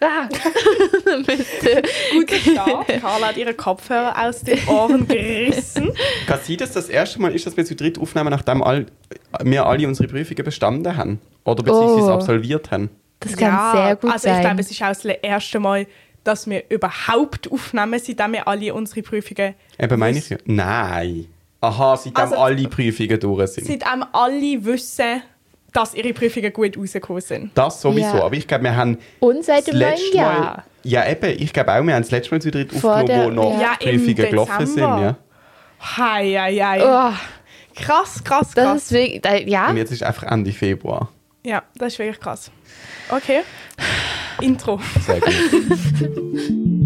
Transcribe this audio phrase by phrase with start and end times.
[0.00, 0.28] Ah.
[1.26, 1.82] Bitte.
[2.12, 2.88] Guter Start.
[3.00, 5.92] Carla hat ihren Kopfhörer aus den Ohren gerissen.
[6.26, 8.86] Kann sein, dass das erste Mal ist, dass wir zu dritt aufnehmen, nachdem all,
[9.42, 11.20] wir alle unsere Prüfungen bestanden haben?
[11.44, 12.14] Oder beziehungsweise Oh.
[12.14, 12.90] absolviert haben?
[13.20, 14.36] Das kann sehr gut also sein.
[14.36, 15.86] ich glaube, es ist auch das erste Mal,
[16.24, 19.54] dass wir überhaupt aufnehmen, seitdem wir alle unsere Prüfungen...
[19.78, 20.36] Eben meine ich ja.
[20.44, 21.26] Nein.
[21.60, 23.66] Aha, seitdem Also- alle Prüfungen durch sind.
[23.66, 25.22] Seitdem alle wissen,
[25.72, 27.50] dass ihre Prüfungen gut rausgekommen sind.
[27.54, 28.16] Das sowieso.
[28.16, 28.24] Ja.
[28.24, 30.40] Aber ich glaube, wir haben Und seit dem das neuen Jahr.
[30.40, 30.64] Mal...
[30.84, 31.30] Ja, eben.
[31.42, 33.74] Ich glaube auch, wir haben das letzte Mal zu dritt aufgenommen, wo der- noch Ja,
[33.78, 34.78] Prüfungen gelaufen sind.
[34.78, 35.16] Ja.
[35.96, 36.80] Hei, hei, hei.
[36.82, 37.14] Oh,
[37.80, 38.82] Krass, krass, das krass.
[38.84, 39.68] ist wirklich, da- ja.
[39.70, 41.08] Und jetzt ist einfach Ende Februar.
[41.44, 42.50] Ja, das ist wirklich krass.
[43.10, 43.40] Okay.
[44.40, 44.80] Intro.
[45.06, 45.32] Sehr gut.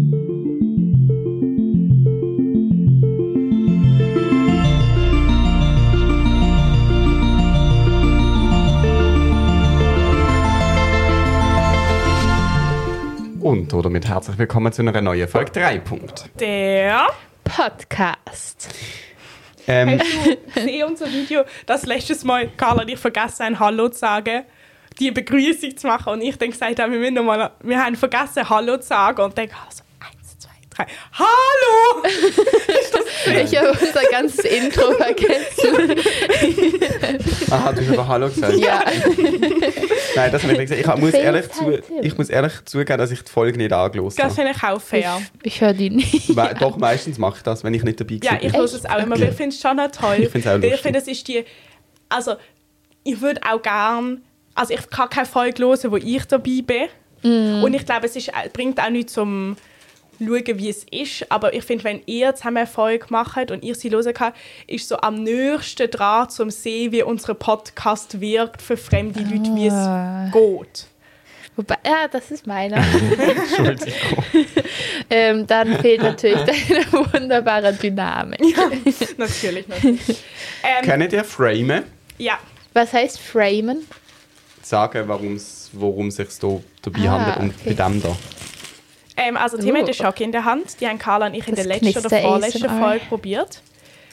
[13.53, 16.27] Und oder mit herzlich willkommen zu einer neuen Folge 3 Punkt.
[16.39, 17.05] Der.
[17.43, 18.73] Podcast.
[19.67, 23.89] Ähm, Hast du gesehen unser Video, dass letztes Mal Carla und ich vergessen haben, Hallo
[23.89, 24.45] zu sagen,
[24.99, 27.95] die Begrüßung zu machen und ich dann gesagt habe, wir, müssen noch mal, wir haben
[27.95, 29.83] vergessen, Hallo zu sagen und dann also,
[30.75, 32.03] drei, Hallo!
[33.43, 35.95] Ich habe unser ganzes Intro vergessen.
[37.49, 38.57] aha, du hast aber Hallo gesagt.
[38.57, 38.83] ja.
[40.15, 40.97] Nein, das habe ich nicht gesagt.
[40.97, 44.25] Ich, muss ehrlich zu, ich muss ehrlich zugeben, dass ich die Folge nicht angelost Das
[44.25, 44.35] habe.
[44.35, 45.21] finde ich auch fair.
[45.43, 46.35] Ich höre die nicht.
[46.35, 48.49] Me- Doch, meistens mache ich das, wenn ich nicht dabei Ja, bin.
[48.49, 50.17] ich höre es auch immer, weil ich finde es schon noch toll.
[50.19, 50.81] Ich find's auch Weil ich lustig.
[50.81, 51.45] finde, es ist die,
[52.09, 52.33] also
[53.03, 54.21] ich würde auch gern,
[54.55, 57.63] also ich kann keine Folge hören, wo ich dabei bin.
[57.63, 59.55] Und ich glaube, es ist, bringt auch nichts zum
[60.27, 61.31] schauen, wie es ist.
[61.31, 64.33] Aber ich finde, wenn ihr zusammen eine Folge macht und ich sie hören kann,
[64.67, 69.69] ist so am nächsten dran, zum sehen, wie unser Podcast wirkt für fremde Leute, wie
[69.69, 70.25] Ah.
[70.27, 70.87] es geht.
[71.55, 72.77] Wobei, ja, das ist meiner.
[73.17, 74.23] Entschuldigung.
[75.09, 78.41] ähm, dann fehlt natürlich deine wunderbare Dynamik.
[79.17, 80.01] natürlich, natürlich.
[80.63, 81.83] Ähm, Kennt ihr Frame?
[82.17, 82.39] ja,
[82.73, 83.87] Was heißt framen?
[84.63, 87.73] Sagen, worum es sich da dabei Ah, handelt und okay.
[87.75, 88.15] bei dem da.
[89.17, 89.79] Ähm, also Tim Uh.
[89.79, 90.79] hat den Schock in der Hand.
[90.81, 92.79] Die haben Carla und ich in Das der letzten oder vorletzten ASMR.
[92.79, 93.61] Folge probiert.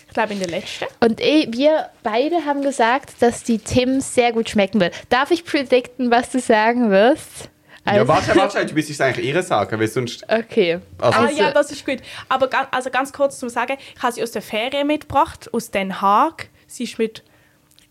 [0.09, 0.87] Ich glaube in der letzten.
[1.01, 4.95] Und eh, wir beide haben gesagt, dass die Tim sehr gut schmecken wird.
[5.09, 7.49] Darf ich predikten, was du sagen wirst?
[7.87, 10.25] ja, warte, warte, du müsstest eigentlich ihr sagen, weil sonst...
[10.29, 10.81] Okay.
[10.99, 11.99] Also, ah Also- ja, das ist gut.
[12.29, 15.71] Aber ga, also ganz kurz zum Sagen, ich habe sie aus der Ferien mitgebracht, aus
[15.71, 16.49] Den Haag.
[16.67, 17.23] Sie ist mit...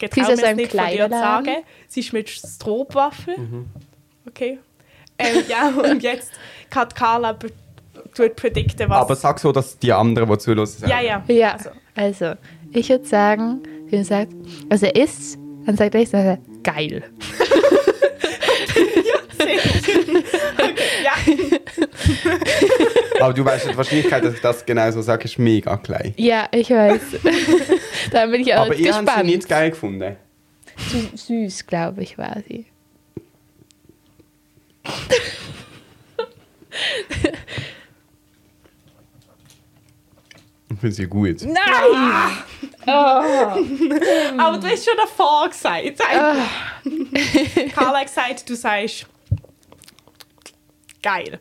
[0.01, 1.55] Ich Sie ist es einem nicht von dir sagen.
[1.89, 3.37] Sie ist mit Strohwaffel.
[3.37, 3.65] Mhm.
[4.27, 4.59] Okay.
[5.19, 6.31] Ähm, ja, und jetzt
[6.69, 7.33] kann Carla
[8.35, 8.97] predikten, was...
[8.97, 10.89] aber sag so, dass die anderen, die zuhören, sagen.
[10.91, 11.23] ja, ja.
[11.27, 11.69] Ja, Also,
[12.25, 12.39] also,
[12.71, 14.31] ich würde sagen, wie sagt,
[14.69, 17.03] also er isst, dann sagt er, dann sagt er, geil.
[21.03, 21.11] ja.
[23.21, 26.13] Aber du weißt, die Wahrscheinlichkeit, dass ich das genau so sage, ist mega klein.
[26.17, 27.01] Ja, ich weiß.
[28.11, 29.25] da bin ich auch Aber ihr habt sie gespannt.
[29.25, 30.15] nicht geil gefunden.
[30.91, 32.65] Sü- Süß, glaube ich, war sie.
[40.71, 41.41] Ich finde sie gut.
[41.41, 41.57] Nein!
[42.85, 45.99] Aber du hast schon davor gesagt.
[47.75, 49.05] Carla hat gesagt, du sagst
[51.01, 51.39] geil.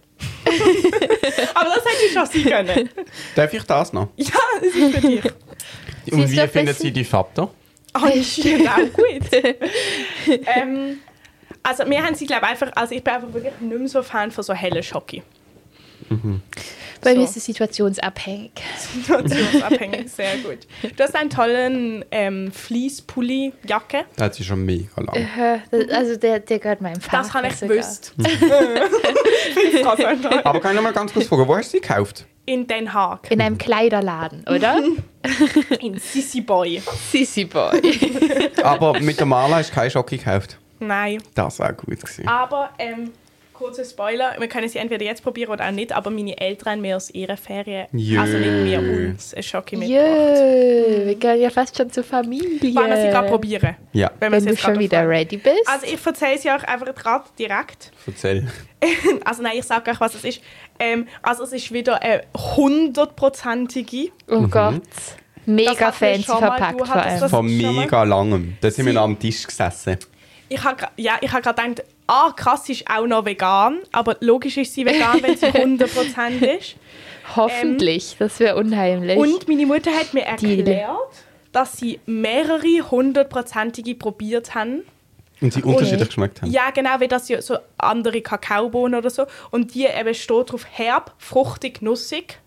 [1.55, 2.91] Aber das hätte ich schon sein können.
[3.35, 4.09] Darf ich das noch?
[4.17, 5.25] Ja, das ist für dich.
[6.11, 7.51] Und wie findet sie die Vater?
[7.95, 9.23] Oh, das stimmt auch gut.
[10.47, 11.01] ähm,
[11.69, 14.03] also wir haben sie, glaube ich, einfach, also ich bin einfach wirklich nicht mehr so
[14.03, 15.23] Fan von so hellen Schocke.
[17.03, 17.25] Bei mir So.
[17.25, 18.53] ist es situationsabhängig.
[18.95, 20.59] Situationsabhängig, sehr gut.
[20.97, 24.05] Du hast einen tollen ähm, Fleece-Pulli-Jacke.
[24.17, 25.15] Das hat sie schon mega lang.
[25.17, 27.19] Äh, das- Also der, der gehört meinem Vater.
[27.19, 28.15] Das habe ich gewusst.
[30.07, 30.45] Einfach.
[30.45, 32.27] Aber kann ich noch mal ganz kurz fragen, wo hast du sie gekauft?
[32.47, 33.31] In Den Haag.
[33.31, 34.83] In einem Kleiderladen, oder?
[35.81, 36.81] In Sissy Boy.
[37.13, 37.81] Sissy Boy.
[38.63, 40.59] Aber mit der Marla hast du keine Schocke gekauft.
[40.81, 41.23] Nein.
[41.35, 42.27] Das war gut gewesen.
[42.29, 43.11] Aber, ähm,
[43.53, 46.81] kurzer Spoiler, wir können sie entweder jetzt probieren oder auch nicht, aber meine Eltern haben
[46.81, 48.21] mir aus ihrer Ferien, Jö.
[48.21, 50.07] also nicht mir, uns, ein Schocke mitgebracht.
[50.07, 52.73] Jö, wir gehören ja fast schon zur Familie.
[52.77, 53.75] Wollen wir sie gerade probieren?
[53.93, 55.11] Ja, Wenn, Wenn du schon wieder aufnehmen.
[55.17, 55.67] ready bist.
[55.67, 57.91] Also ich erzähle es ja euch einfach gerade direkt.
[58.07, 58.47] erzähl.
[59.25, 60.41] Also nein, ich sage euch, was es ist.
[60.79, 64.11] Ähm, also es ist wieder eine hundertprozentige.
[64.29, 64.83] oh Gott.
[65.47, 67.21] Mega fancy schon mal, verpackt vor allem.
[67.21, 68.57] das- Von mega langem.
[68.61, 69.97] Da sind wir noch am Tisch gesessen.
[70.49, 73.79] Ich habe ja, ich habe gerade gedacht, ah krass, sie ist auch noch vegan.
[73.93, 76.77] Aber logisch ist sie vegan, wenn sie 100% ist.
[77.37, 78.17] Hoffentlich.
[78.19, 79.19] das wäre unheimlich.
[79.19, 80.89] Und meine Mutter hat mir erklärt,
[81.53, 84.83] dass sie mehrere hundertprozentige probiert haben
[85.41, 86.51] Und sie unterschiedlich geschmeckt haben.
[86.51, 89.27] Ja, genau, wie das ja so andere Kakaobohnen oder so.
[89.51, 92.39] Und die eben steht drauf herb, fruchtig, nussig.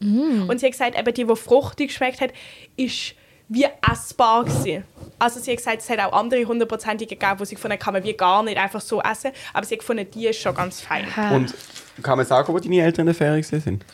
[0.47, 2.31] Und sie hat gesagt, eben die, die fruchtig geschmeckt hat,
[2.75, 3.13] ist
[3.53, 4.85] wie essbar gewesen.
[5.19, 8.03] Also sie hat gesagt, es hat auch andere hundertprozentige gegeben, wo sie gefunden kann man
[8.03, 9.31] wie gar nicht einfach so essen.
[9.53, 11.05] Aber sie hat gefunden, die ist schon ganz fein.
[11.33, 11.53] Und
[12.01, 13.85] kann man sagen, wo deine Eltern in der Ferien gewesen sind?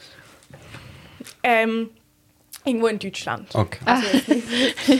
[1.42, 1.90] Ähm,
[2.64, 3.54] irgendwo in Deutschland.
[3.56, 3.80] Okay.
[3.86, 4.00] Ah.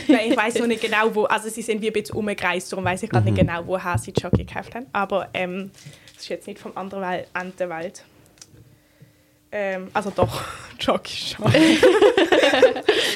[0.08, 1.24] Nein, ich weiß noch nicht genau, wo.
[1.24, 3.34] Also sie sind wie ein bisschen umgereist, darum weiß ich gerade Mhm.
[3.34, 4.86] nicht genau, woher sie die Jockey gekauft haben.
[4.92, 5.70] Aber ähm,
[6.14, 8.02] das ist jetzt nicht vom anderen Ende der Welt.
[9.52, 10.42] Ähm, also doch,
[10.80, 11.52] Jockey schon.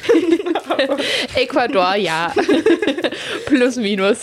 [1.34, 2.32] Ecuador, ja.
[3.46, 4.19] Plus, minus.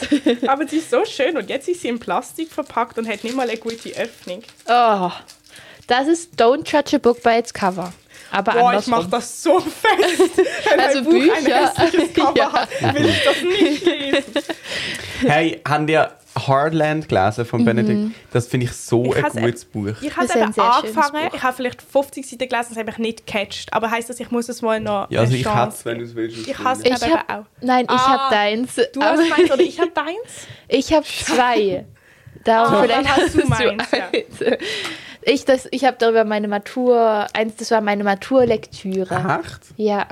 [0.48, 3.36] Aber sie ist so schön und jetzt ist sie in Plastik verpackt und hat nicht
[3.36, 4.44] mal eine gute Öffnung.
[4.68, 5.12] Oh,
[5.88, 7.94] das ist Don't Judge a Book by its Cover.
[8.32, 8.92] Aber Boah, ich andersrum.
[8.94, 10.38] mach das so fest.
[10.70, 11.74] Wenn Also ein Buch ein Bücher.
[11.76, 12.54] hässliches Cover Ja.
[12.54, 14.24] hat, will ich das nicht lesen.
[15.26, 16.12] Hey, habt ihr
[16.48, 18.12] Hardland gelesen von Benedikt?
[18.32, 19.88] Das finde ich so Ich ein has- gutes Buch.
[20.02, 23.74] Ich habe eben angefangen, ich habe vielleicht 50 Seiten gelesen, das habe ich nicht gecatcht.
[23.74, 26.04] Aber heisst das, ich muss es mal noch Ja, also ich hätte es, wenn du
[26.06, 26.48] es willst.
[26.48, 27.46] Ich habe hab, auch.
[27.62, 28.76] nein, ich Ah, habe deins.
[28.94, 30.48] Du hast meins oder ich habe deins?
[30.68, 31.86] ich habe zwei.
[32.46, 34.08] Darum Ah, vielleicht dann hast du meins, ja.
[34.14, 34.60] eins.
[35.24, 39.40] Ich, das, ich habe darüber meine Matur, eins, das war meine Maturlektüre.
[39.44, 39.60] Echt?
[39.76, 40.08] Ja.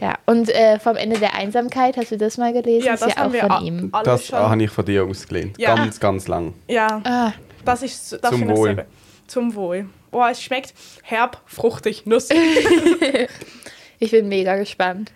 [0.00, 2.86] Ja, und äh, vom Ende der Einsamkeit, hast du das mal gelesen?
[2.86, 3.92] Ja, ist das ja haben auch wir von ihm.
[4.04, 4.38] Das schon.
[4.38, 5.56] habe ich von dir ausgelehnt.
[5.58, 5.74] Ja.
[5.76, 6.54] Ganz, ganz lang.
[6.68, 7.32] Ja, Ah,
[7.64, 8.74] das ist das Zum Wohl.
[8.74, 8.86] sehr-
[9.26, 9.86] Zum Wohl.
[10.10, 12.36] Oh, es schmeckt herb, fruchtig, nussig.
[13.98, 15.12] ich bin mega gespannt.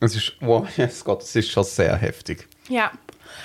[0.00, 2.46] Es ist, wow, yes Gott, es ist schon sehr heftig.
[2.68, 2.90] ja.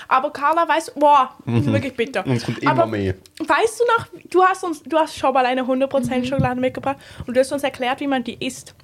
[0.07, 2.25] Aber Carla weiß, wow, wirklich bitter.
[2.25, 3.15] Und es kommt immer Aber mehr.
[3.39, 7.36] Weißt du noch, du hast uns, du hast schon mal eine 100% Schokolade mitgebracht und
[7.36, 8.75] du hast uns erklärt, wie man die isst.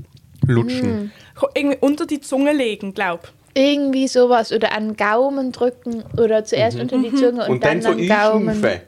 [0.45, 1.11] Lutschen.
[1.55, 3.31] Irgendwie unter die Zunge legen, glaub.
[3.55, 7.53] Irgendwie sowas oder an den Gaumen drücken oder zuerst unter die Zunge und, Mhm.
[7.53, 8.49] Und dann so an Gaumen.
[8.49, 8.81] einschnaufen.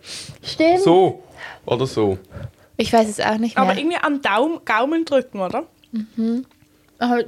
[0.43, 0.79] Stimmt.
[0.81, 1.23] So.
[1.65, 2.17] Oder so.
[2.75, 3.63] Ich weiß es auch nicht mehr.
[3.63, 5.63] Aber irgendwie an Daum, Gaumen drücken, oder?
[6.99, 7.23] Aber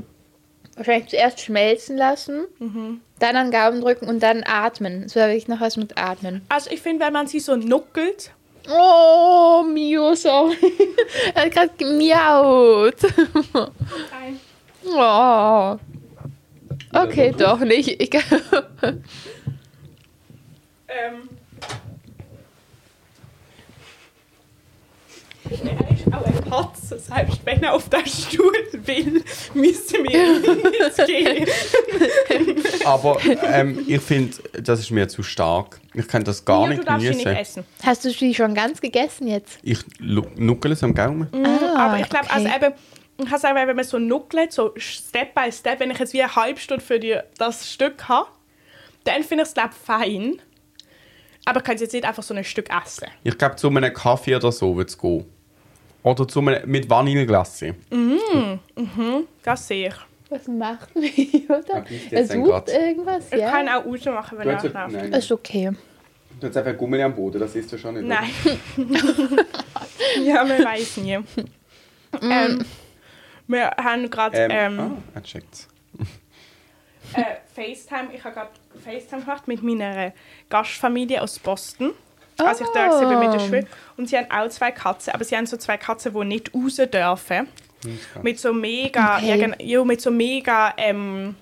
[0.80, 3.02] wahrscheinlich zuerst schmelzen lassen, Mhm.
[3.20, 5.04] dann an Gaumen drücken und dann atmen.
[5.04, 6.42] Es war wirklich noch was mit Atmen.
[6.50, 8.32] Also ich finde, wenn man sie so nuckelt,
[8.72, 10.56] Oh, Mio, sorry.
[11.34, 12.98] er hat gerade gemiaut.
[14.86, 15.78] oh.
[16.94, 18.00] Okay, doch nicht.
[18.02, 18.10] Ich,
[20.88, 21.30] ähm,
[26.50, 29.24] Katze, selbst wenn er auf den Stuhl will,
[29.54, 31.48] müssen wir jetzt gehen.
[32.86, 35.80] Aber ähm, ich finde, das ist mir zu stark.
[35.94, 37.42] Ich kann das gar Ja, nicht du darfst sie nicht genießen.
[37.42, 37.66] essen.
[37.84, 39.60] hast du die schon ganz gegessen jetzt?
[39.64, 41.28] Ich nuckele es am Gaumen.
[41.44, 42.34] Ah, Aber ich glaube, okay.
[42.36, 42.74] also eben,
[43.22, 46.36] ich habe wenn man so nuckelt, so Step by Step, wenn ich jetzt wie eine
[46.36, 48.30] halbe Stunde für die, das Stück habe,
[49.04, 50.42] dann finde ich es, glaube fein.
[51.46, 53.08] Aber ich kann es jetzt nicht einfach so ein Stück essen.
[53.24, 55.26] Ich glaube, zu einem Kaffee oder so wird es gehen.
[56.04, 57.76] Oder zu einem, mit Vanilleglasse.
[59.44, 59.96] Das sehe ich.
[60.30, 60.90] Was macht?
[60.96, 63.50] Ja, gibt's Er sucht irgendwas, Ich ja?
[63.52, 65.72] kann auch rausmachen, wenn Du er nein, Ist okay.
[66.40, 68.06] du hast einfach Gummel am Boden, das ist ja schon nicht.
[68.08, 68.30] Nein.
[70.24, 71.18] ja, man weiß nie.
[72.22, 72.66] ähm,
[73.48, 75.68] wir haben gerade Ähm, ähm, ah, er checkt's.
[77.14, 77.24] äh,
[77.56, 78.52] FaceTime, ich habe gerade
[78.84, 80.14] FaceTime gemacht mit meiner
[80.50, 81.92] Gastfamilie aus Boston.
[82.48, 83.46] Als ich da war mit der Oh.
[83.46, 83.68] Schule.
[83.98, 86.76] Und sie haben auch zwei Katzen, aber sie haben so zwei Katzen, die nicht raus
[86.76, 87.48] dürfen.
[88.22, 89.54] Mit so mega, Okay.
[89.62, 91.36] ja, mit so mega ähm,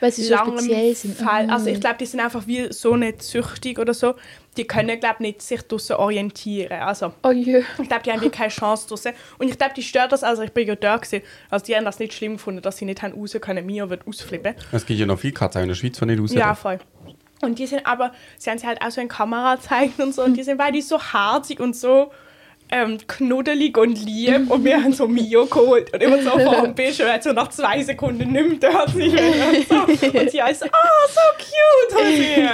[0.00, 1.18] Weil sie so speziell sind.
[1.18, 1.46] Fall.
[1.46, 1.50] Mm.
[1.50, 4.14] Also ich glaube, die sind einfach wie so nicht süchtig oder so.
[4.56, 6.80] Die können, glaube nicht sich draussen orientieren.
[6.80, 7.58] Also Oh je.
[7.78, 9.12] ich glaube, die haben wie keine Chance draussen.
[9.38, 11.20] Und ich glaube, die stört das, also ich bin ja da gewesen.
[11.50, 13.66] Also die haben das nicht schlimm gefunden, dass sie nicht haben raus können.
[13.66, 14.54] Mia wird ausflippen.
[14.72, 16.78] Es gibt ja noch viele Katzen in der Schweiz, die nicht raus Ja, voll.
[17.42, 20.22] Und die sind aber, sie haben sie halt auch so in Kamera gezeigt und so.
[20.22, 22.10] Und die sind beide so harzig und so
[22.70, 24.50] ähm, knuddelig und lieb.
[24.50, 25.92] Und wir haben so Mio geholt.
[25.92, 29.48] Und immer so vor dem Bildschirm, hat so nach zwei Sekunden nimmt er mehr.
[29.48, 29.74] Und, so.
[30.18, 32.48] und sie ist so, oh, so cute.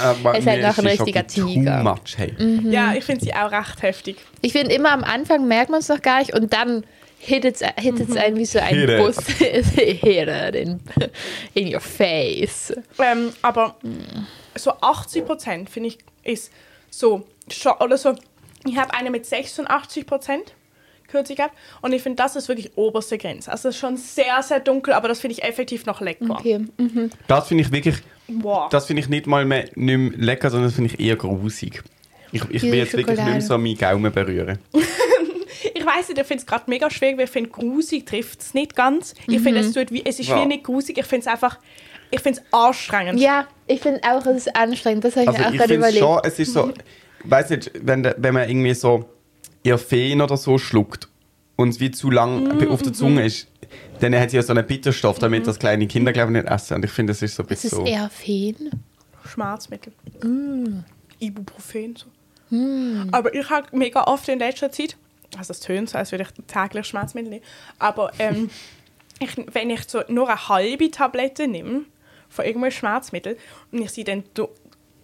[0.00, 1.82] Aber Er ist halt mir noch ein richtiger Tiger.
[1.82, 2.34] Much, hey.
[2.64, 4.18] Ja, ich finde sie auch recht heftig.
[4.42, 6.84] Ich finde immer am Anfang merkt man es noch gar nicht und dann
[7.18, 8.98] hittet es hittet's einen wie so ein Hit it.
[8.98, 9.16] Bus.
[9.38, 10.80] Hit it in,
[11.54, 12.72] in your face.
[12.98, 13.76] Ähm, aber
[14.54, 16.52] so 80 Prozent finde ich ist
[16.90, 17.26] so
[17.80, 18.14] oder so.
[18.66, 20.54] Ich habe eine mit 86 Prozent
[21.08, 23.50] kürzlich gehabt und ich finde, das ist wirklich oberste Grenze.
[23.50, 26.26] Also es ist schon sehr, sehr dunkel, aber das finde ich effektiv noch lecker.
[26.30, 26.58] Okay.
[26.76, 27.10] mhm.
[27.26, 27.96] Das finde ich wirklich,
[28.28, 28.68] Wow.
[28.68, 31.82] das finde ich nicht mal mehr, nicht mehr lecker, sondern das finde ich eher grusig.
[32.30, 34.58] Ich, ich will jetzt wirklich nicht mehr so meinen Gaumen berühren.
[35.78, 38.54] Ich weiß nicht, ich finde es gerade mega schwierig, weil ich finde, grusig trifft es
[38.54, 39.14] nicht ganz.
[39.26, 40.40] Ich finde, es, tut wie, es ist Ja.
[40.42, 41.58] wie nicht grusig, ich finde es einfach,
[42.10, 43.20] ich finde es anstrengend.
[43.20, 45.04] Ja, ich finde auch, es ist anstrengend.
[45.04, 46.04] Das habe ich Also mir auch ich gerade finde überlegt.
[46.04, 46.72] schon, es ist so,
[47.24, 49.08] weiß nicht, wenn, wenn man irgendwie so
[49.62, 51.08] ihr Feen oder so schluckt
[51.56, 53.48] und es wie zu lang Mhm, auf der Zunge ist,
[54.00, 56.74] dann hat sie ja so einen Bitterstoff, damit das kleine Kinder glaube ich nicht essen.
[56.74, 57.92] Und ich finde, das ist so ein Es bisschen ist so.
[57.92, 58.70] eher Feen.
[59.26, 59.92] Schmerzmittel.
[60.22, 60.84] Mm.
[61.18, 61.96] Ibuprofen.
[61.96, 62.06] So.
[63.12, 64.96] Aber ich habe mega oft in letzter Zeit,
[65.36, 67.44] also es tönt so, als würde ich täglich Schmerzmittel nehmen,
[67.78, 68.50] aber ähm,
[69.20, 71.84] ich, wenn ich so nur eine halbe Tablette nehme
[72.28, 73.36] von irgendeinem Schmerzmittel
[73.72, 74.24] und ich sie dann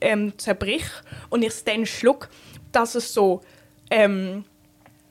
[0.00, 0.84] ähm, zerbrich
[1.30, 2.28] und ich es dann schluck,
[2.72, 3.40] dass es so
[3.90, 4.44] ähm,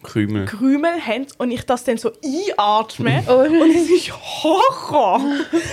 [0.03, 0.46] Krümel.
[0.46, 3.32] Krümel haben und ich das dann so einatme Oh.
[3.63, 5.20] und es ist Horror.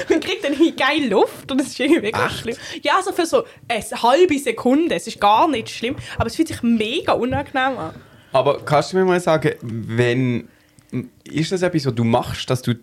[0.08, 2.56] Man kriegt dann hier geil Luft und es ist irgendwie mega schlimm.
[2.82, 6.48] Ja, also für so eine halbe Sekunde, es ist gar nicht schlimm, aber es fühlt
[6.48, 7.94] sich mega unangenehm an.
[8.32, 10.48] Aber kannst du mir mal sagen, wenn.
[11.22, 12.74] Ist das etwas, was du machst, dass du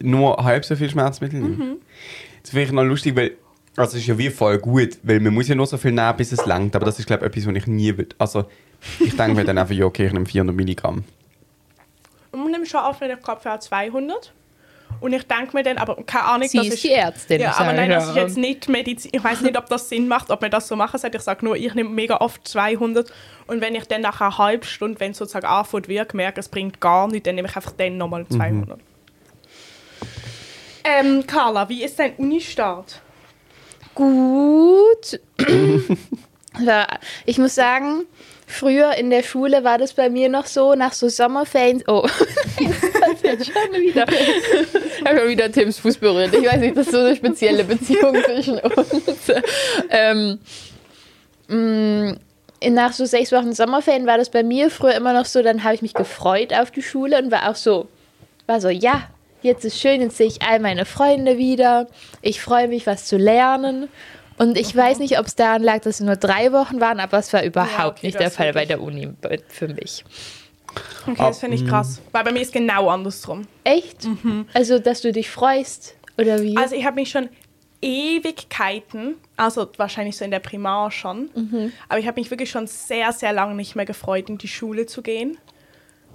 [0.00, 1.58] nur halb so viel Schmerzmittel nimmst?
[1.58, 1.76] Mhm.
[2.42, 3.32] Das finde ich noch lustig, weil.
[3.76, 6.16] Also, es ist ja wie voll gut, weil man muss ja nur so viel nehmen,
[6.16, 6.74] bis es langt.
[6.74, 8.08] Aber das ist, glaube ich, etwas, was ich nie will.
[8.18, 8.46] Also,
[9.00, 11.04] ich denke mir dann einfach, ja, okay, ich nehme 400 Milligramm.
[12.32, 14.32] Und man nimmt schon auf, wenn ich glaube, für 200.
[15.00, 16.84] Und ich denke mir dann, aber keine Ahnung, Sie das ist ist...
[16.84, 17.40] die Ärztin.
[17.40, 19.10] Ja, aber nein, das ist jetzt nicht Medizin.
[19.14, 21.18] Ich weiß nicht, ob das Sinn macht, ob man das so machen sollte.
[21.18, 23.12] Ich sage nur, ich nehme mega oft 200.
[23.46, 26.48] Und wenn ich dann nach einer halben Stunde, wenn es sozusagen anfängt, wirkt, merke, es
[26.48, 28.78] bringt gar nichts, dann nehme ich einfach dann nochmal 200.
[30.84, 33.00] Ähm, Carla, wie ist dein Unistart?
[33.94, 35.20] Gut.
[36.58, 36.86] Ja,
[37.26, 38.06] ich muss sagen,
[38.46, 41.84] früher in der Schule war das bei mir noch so, nach so Sommerferien.
[41.86, 42.08] Oh,
[43.26, 44.06] jetzt schon wieder.
[44.08, 46.34] Ich habe schon wieder Tims Fuß berührt.
[46.34, 49.32] Ich weiß nicht, das ist so eine spezielle Beziehung zwischen uns.
[49.90, 50.38] Ähm,
[51.48, 52.16] mh,
[52.60, 55.62] in- nach so sechs Wochen Sommerferien war das bei mir früher immer noch so, dann
[55.64, 57.88] habe ich mich gefreut auf die Schule und war auch so,
[58.46, 59.08] war so, ja,
[59.42, 61.86] jetzt ist schön, jetzt sehe ich all meine Freunde wieder.
[62.22, 63.88] Ich freue mich, was zu lernen.
[64.38, 67.18] Und ich weiß nicht, ob es daran lag, dass es nur drei Wochen waren, aber
[67.18, 69.08] es war überhaupt okay, nicht der Fall bei der Uni
[69.48, 70.04] für mich.
[71.06, 72.00] Okay, Ah, das finde ich krass.
[72.12, 73.42] Weil bei mir ist genau andersrum.
[73.64, 74.08] Echt?
[74.54, 75.96] Also, dass du dich freust?
[76.18, 76.56] Oder wie?
[76.56, 77.28] Also ich habe mich schon
[77.82, 81.30] Ewigkeiten, also wahrscheinlich so in der Primar schon,
[81.88, 84.86] aber ich habe mich wirklich schon sehr, sehr lange nicht mehr gefreut, in die Schule
[84.86, 85.38] zu gehen.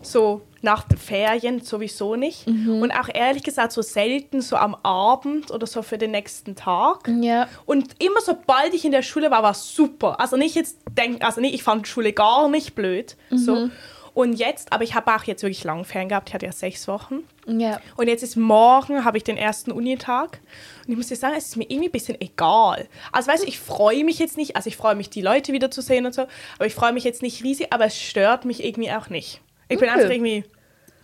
[0.03, 2.47] So nach den Ferien sowieso nicht.
[2.47, 7.07] Und auch ehrlich gesagt so selten so am Abend oder so für den nächsten Tag.
[7.21, 7.47] ja.
[7.67, 10.19] Und immer sobald ich in der Schule war, war es super.
[10.19, 13.15] Also nicht jetzt denken, also nicht, ich fand Schule gar nicht blöd.
[13.29, 13.69] So.
[14.13, 16.87] Und jetzt, aber ich habe auch jetzt wirklich lange Ferien gehabt, ich hatte ja sechs
[16.87, 17.19] Wochen.
[17.47, 17.79] Ja.
[17.95, 20.41] Und jetzt ist morgen, habe ich den ersten Unitag.
[20.85, 22.87] Und ich muss dir sagen, es ist mir irgendwie ein bisschen egal.
[23.13, 25.71] Also weißt du, ich freue mich jetzt nicht, also ich freue mich, die Leute wieder
[25.71, 26.23] zu sehen und so,
[26.57, 29.39] aber ich freue mich jetzt nicht riesig, aber es stört mich irgendwie auch nicht.
[29.69, 29.97] Ich bin Okay.
[29.99, 30.43] einfach irgendwie,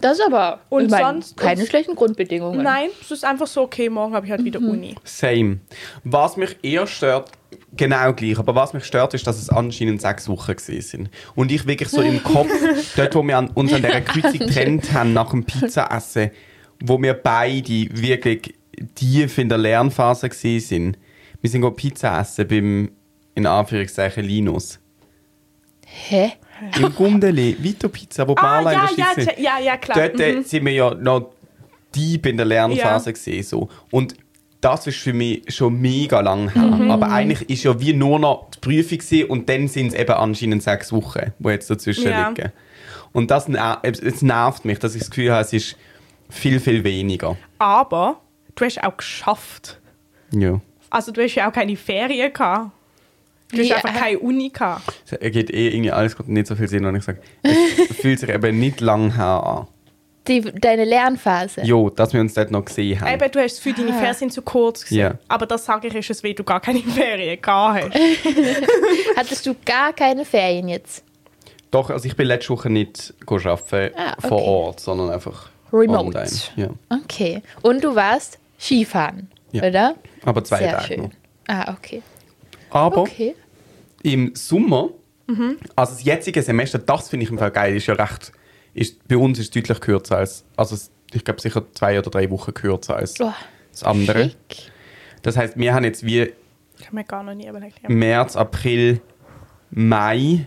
[0.02, 0.60] Das aber.
[0.70, 2.62] Und ich meine, sonst- keine und- schlechten Grundbedingungen.
[2.62, 4.96] nein, es ist einfach so, okay, morgen habe ich halt wieder Uni.
[5.06, 5.60] Same.
[6.04, 7.32] Was mich eher stört,
[7.76, 11.10] genau gleich, aber was mich stört, ist, dass es anscheinend sechs Wochen gewesen sind.
[11.36, 12.50] Und ich wirklich so im Kopf,
[12.96, 16.32] dort wo wir an, uns an dieser Kreuzung getrennt haben nach dem Pizzaessen,
[16.80, 18.54] wo wir beide wirklich
[18.96, 20.98] tief in der Lernphase gewesen sind.
[21.42, 22.92] Wir sind Pizza essen beim,
[23.36, 24.80] in Anführungszeichen, Linus.
[25.86, 26.34] Hä?
[26.78, 29.98] Im Gundeli, Vito Pizza, wo Ah, Marla ja, in der ja, ja, ja, klar.
[30.10, 31.32] Dort äh, sind wir ja noch
[31.96, 33.14] deep in der Lernphase Ja.
[33.14, 33.70] gesehen so.
[33.92, 34.16] Und
[34.68, 36.62] das ist für mich schon mega lang her.
[36.64, 36.92] Mhm.
[36.92, 40.12] Aber eigentlich ist ja wie nur noch die Prüfung gewesen und dann sind es eben
[40.12, 42.30] anscheinend sechs Wochen, die jetzt dazwischen Ja.
[42.30, 42.52] liegen.
[43.14, 43.48] Und das
[43.82, 45.78] es nervt mich, dass ich das Gefühl habe, es ist
[46.30, 47.38] viel, viel weniger.
[47.60, 48.20] Aber
[48.56, 49.80] du hast auch geschafft.
[50.32, 50.60] Ja.
[50.90, 52.72] Also du hast ja auch keine Ferien gehabt.
[53.50, 54.84] Du hast Wie, einfach keine Uni gehabt.
[55.06, 58.30] Es ergibt eh irgendwie alles nicht so viel Sinn, wenn ich sage, es fühlt sich
[58.30, 59.68] eben nicht lang her an.
[60.28, 61.62] Die, deine Lernphase.
[61.62, 63.14] Jo, dass wir uns dort noch gesehen haben.
[63.14, 63.98] Eben, du hast für deine Ah.
[63.98, 64.98] Ferien sind zu kurz gewesen.
[65.00, 65.14] Ja.
[65.28, 67.96] Aber das sage ich, ist es, weil du gar keine Ferien gehabt hast.
[69.18, 71.04] Hattest du gar keine Ferien jetzt?
[71.72, 74.28] Doch, also ich bin letzte Woche nicht go arbeiten Ah, okay.
[74.28, 76.00] vor Ort, sondern einfach Remote.
[76.00, 76.30] online.
[76.56, 76.70] Ja.
[77.04, 77.42] Okay.
[77.62, 79.64] Und du warst Skifahren, Ja.
[79.64, 79.96] oder?
[80.26, 81.02] Aber zwei Sehr Tage schön.
[81.04, 81.10] noch.
[81.48, 82.02] Ah, okay.
[82.70, 83.36] Aber Okay.
[84.04, 84.90] im Sommer,
[85.76, 88.32] also das jetzige Semester, das finde ich im Fall geil, ist ja recht,
[88.78, 90.78] ist, bei uns ist es deutlich kürzer als, also
[91.14, 93.34] ich glaube sicher zwei oder drei Wochen kürzer als Oh,
[93.72, 94.26] das andere.
[94.30, 94.72] schick.
[95.24, 96.34] Das heißt, wir haben jetzt wie
[96.80, 97.80] Ich habe mir gar noch nie überlegt.
[97.82, 97.90] Ja.
[97.90, 99.02] März, April,
[99.72, 100.46] Mai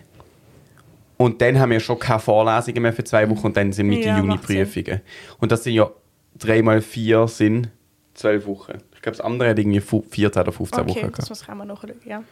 [1.16, 4.08] und dann haben wir schon keine Vorlesungen mehr für zwei Wochen und dann sind Mitte
[4.08, 4.38] Ja, Juni.
[4.38, 5.00] Prüfungen.
[5.38, 5.90] Und das sind ja
[6.38, 7.68] drei mal vier sind
[8.14, 8.78] zwölf Wochen.
[8.94, 11.28] Ich glaube, das andere hat irgendwie fu- 14 oder 15 Okay, Wochen das gehabt.
[11.30, 11.94] muss ich auch mal nachschauen.
[12.06, 12.22] Ja.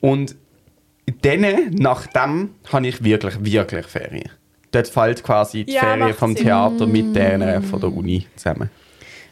[0.00, 0.36] Und
[1.22, 4.30] dann, nach dem, habe ich wirklich, wirklich Ferien.
[4.76, 6.44] Dort fällt quasi die Ja, Ferien vom Sinn.
[6.44, 8.70] Theater mit denen von der Uni zusammen.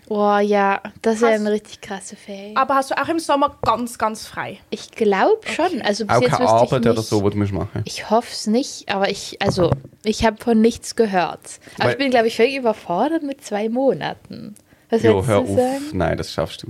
[0.06, 2.56] Oh ja, das wäre eine richtig krasse Ferien.
[2.58, 4.58] Aber hast du auch im Sommer ganz, ganz frei?
[4.68, 5.80] Ich glaube schon.
[5.80, 6.90] Also bis Auch jetzt keine Arbeit nicht.
[6.92, 9.70] oder so, was du musst machen Ich hoffe es nicht, aber ich, also,
[10.04, 11.58] ich habe von nichts gehört.
[11.76, 14.54] Aber Weil- ich bin, glaube ich, völlig überfordert mit zwei Monaten.
[14.90, 15.48] Was Jo, hör auf.
[15.48, 15.84] sagen?
[15.94, 16.68] Nein, das schaffst du.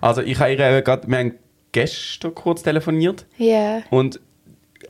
[0.00, 1.34] Also ich habe gerade, wir haben
[1.72, 3.82] gestern kurz telefoniert Ja.
[3.90, 4.20] und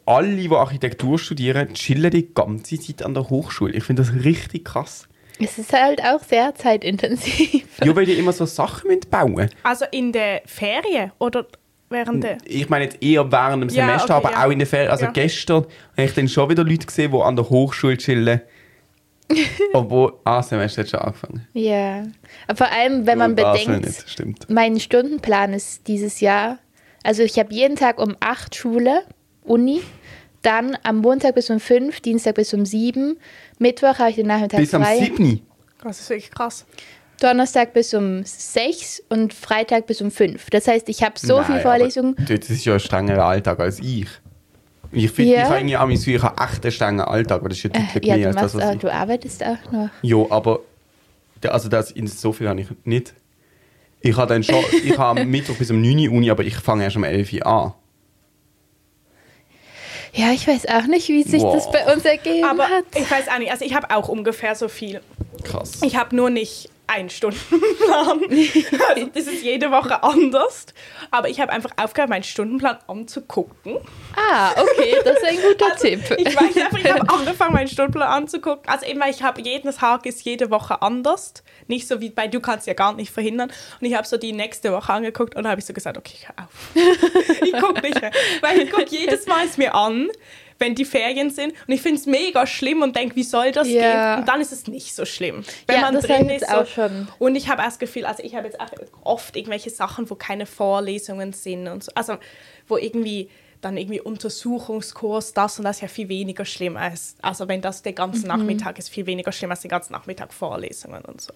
[0.06, 3.72] alle, die Architektur studieren, chillen die ganze Zeit an der Hochschule.
[3.74, 5.08] Ich finde das richtig krass.
[5.38, 7.64] Es ist halt auch sehr zeitintensiv.
[7.84, 11.46] Ja, weil die immer so Sachen müssen bauen Also in der Ferien oder
[11.90, 12.38] während der...
[12.44, 14.46] Ich meine jetzt eher während dem Ja, Semester, okay, aber ja.
[14.46, 14.90] auch in der Ferien.
[14.90, 15.10] Also Ja.
[15.10, 18.40] gestern habe ich dann schon wieder Leute gesehen, die an der Hochschule chillen.
[19.72, 21.46] Obwohl, ah, Semester hat schon angefangen.
[21.52, 22.04] Ja.
[22.46, 24.46] Aber vor allem, wenn man Basel bedenkt, Nicht, stimmt.
[24.48, 26.58] mein Stundenplan ist dieses Jahr,
[27.02, 29.02] also ich habe jeden Tag um 8 Schule,
[29.44, 29.82] Uni,
[30.42, 33.16] dann am Montag bis um 5, Dienstag bis um 7,
[33.58, 35.40] Mittwoch habe ich den Nachmittag Bis frei, 7.
[35.82, 36.66] Das ist wirklich krass.
[37.20, 40.50] Donnerstag bis um 6 und Freitag bis um 5.
[40.50, 42.14] Das heißt, ich habe so Nein, viele aber Vorlesungen.
[42.28, 44.06] Das ist ja ein strengerer Alltag als ich.
[44.92, 45.42] Ich finde, Ja.
[45.58, 47.82] ich habe mein Gefühl, ich habe echt einen strengen Alltag, aber das ist ja Äh,
[47.94, 48.78] deutlich ja, mehr du, als das, was auch, ich...
[48.80, 49.88] du arbeitest auch noch.
[50.02, 50.60] Ja, aber
[51.48, 53.14] also das, in so viel habe ich nicht.
[54.00, 56.56] Ich habe dann schon, ich habe am Mittwoch bis um 9 Uhr Uni, aber ich
[56.56, 57.72] fange erst um 11 Uhr an.
[60.16, 61.72] Ja, ich weiß auch nicht, wie sich das Wow.
[61.72, 62.84] bei uns ergeben Aber hat.
[62.94, 65.00] ich weiß auch nicht, also ich habe auch ungefähr so viel.
[65.44, 65.72] Krass.
[65.82, 68.20] Ich habe nur nicht einen Stundenplan.
[68.88, 70.66] also das ist jede Woche anders.
[71.10, 73.78] Aber ich habe einfach aufgehört, meinen Stundenplan anzugucken.
[74.16, 76.16] Ah, okay, das ist ein guter Also, Tipp.
[76.18, 78.68] Ich weiß einfach, ich habe angefangen, meinen Stundenplan anzugucken.
[78.68, 81.34] Also immer, ich habe jeden Tag ist jede Woche anders.
[81.66, 83.52] Nicht so wie bei du kannst ja gar nicht verhindern.
[83.80, 86.28] Und ich habe so die nächste Woche angeguckt und habe ich so gesagt, okay, ich
[86.28, 86.70] hör auf.
[87.42, 88.12] ich gucke nicht mehr.
[88.40, 90.08] Weil ich gucke jedes Mal es mir an,
[90.58, 91.52] wenn die Ferien sind.
[91.66, 94.14] Und ich finde es mega schlimm und denke, wie soll das Ja.
[94.14, 94.20] gehen?
[94.20, 95.44] Und dann ist es nicht so schlimm.
[95.66, 96.48] Wenn Ja, man das drin ist.
[96.48, 97.08] So, auch schon.
[97.18, 98.70] Und ich habe auch das Gefühl, also ich habe jetzt auch
[99.02, 101.92] oft irgendwelche Sachen, wo keine Vorlesungen sind und so.
[101.94, 102.16] Also
[102.68, 103.28] wo irgendwie
[103.60, 107.82] dann irgendwie Untersuchungskurs, das und das ist ja viel weniger schlimm als, also wenn das
[107.82, 108.28] der ganze Mhm.
[108.28, 111.32] Nachmittag ist, viel weniger schlimm als den ganzen Nachmittag Vorlesungen und so.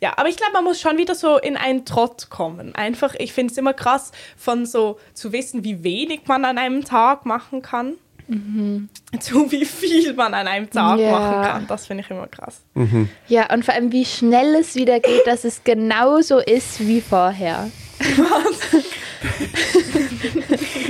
[0.00, 2.74] Ja, aber ich glaube, man muss schon wieder so in einen Trott kommen.
[2.74, 6.84] Einfach, ich finde es immer krass, von so zu wissen, wie wenig man an einem
[6.84, 7.94] Tag machen kann,
[9.20, 11.02] zu wie viel man an einem Tag Mhm.
[11.04, 11.10] Ja.
[11.12, 11.66] machen kann.
[11.68, 12.60] Das finde ich immer krass.
[13.28, 17.70] Ja, und vor allem, wie schnell es wieder geht, dass es genauso ist wie vorher.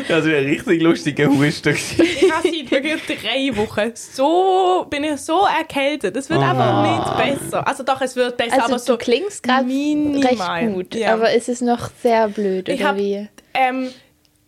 [0.09, 2.03] Das wäre ein richtig lustiger Husten gewesen.
[2.27, 6.17] Ich habe seit wirklich drei Wochen so, bin ich so erkältet.
[6.17, 6.83] Es wird einfach
[7.27, 7.67] nicht besser.
[7.67, 10.61] Also doch, es wird besser, Also aber du so klingst gerade minimal.
[10.65, 11.15] recht gut, Ja.
[11.15, 13.29] aber ist es noch sehr blöd, Ich oder hab- wie?
[13.55, 13.91] ähm,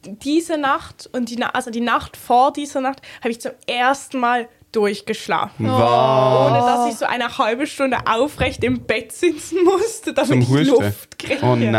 [0.04, 4.18] diese Nacht und die, Na also die Nacht vor dieser Nacht habe ich zum ersten
[4.20, 5.66] Mal durchgeschlafen.
[5.66, 5.80] Was?
[5.80, 10.48] Ohne dass ich so eine halbe Stunde aufrecht im Bett sitzen musste, damit Zum ich
[10.48, 10.84] Husten?
[10.84, 11.38] Luft kriege.
[11.42, 11.72] Oh nein.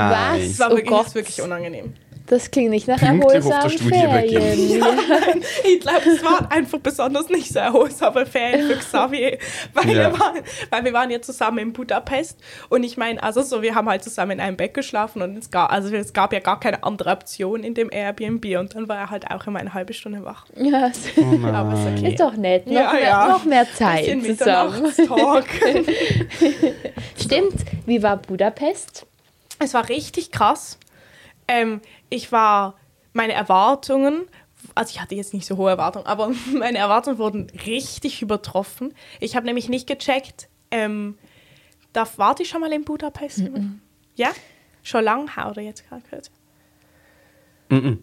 [0.50, 1.00] Das war Oh wirklich, Gott.
[1.02, 1.94] das ist wirklich unangenehm.
[2.30, 3.78] Das klingt nicht nach Pünktlich erholsamen.
[3.80, 4.80] Ferien.
[4.80, 9.40] Nein, ich glaube, es war einfach besonders nicht so erholsame Ferien für Xavier,
[9.74, 10.12] weil, Ja.
[10.12, 10.36] wir waren,
[10.70, 12.38] weil wir waren ja zusammen in Budapest
[12.70, 15.50] und ich meine, also so, wir haben halt zusammen in einem Bett geschlafen und es
[15.50, 18.98] gab, also es gab ja gar keine andere Option in dem Airbnb und dann war
[18.98, 20.46] er halt auch immer eine halbe Stunde wach.
[20.56, 22.12] Ja, Oh Aber ist okay.
[22.12, 22.68] ist doch nett.
[22.68, 23.28] Noch, Ja, mehr, ja.
[23.28, 24.06] noch mehr Zeit
[24.38, 24.86] zusammen.
[27.20, 27.56] Stimmt.
[27.86, 29.06] Wie war Budapest?
[29.62, 30.78] es war richtig krass.
[31.50, 32.76] Ähm, ich war,
[33.14, 34.28] meine Erwartungen,
[34.76, 38.94] also ich hatte jetzt nicht so hohe Erwartungen, aber meine Erwartungen wurden richtig übertroffen.
[39.20, 41.18] Ich habe nämlich nicht gecheckt, ähm,
[41.92, 43.44] da warte ich schon mal in Budapest.
[44.16, 44.30] Ja?
[44.84, 46.30] Schon lange oder jetzt gerade gehört?
[47.70, 48.00] Mhm,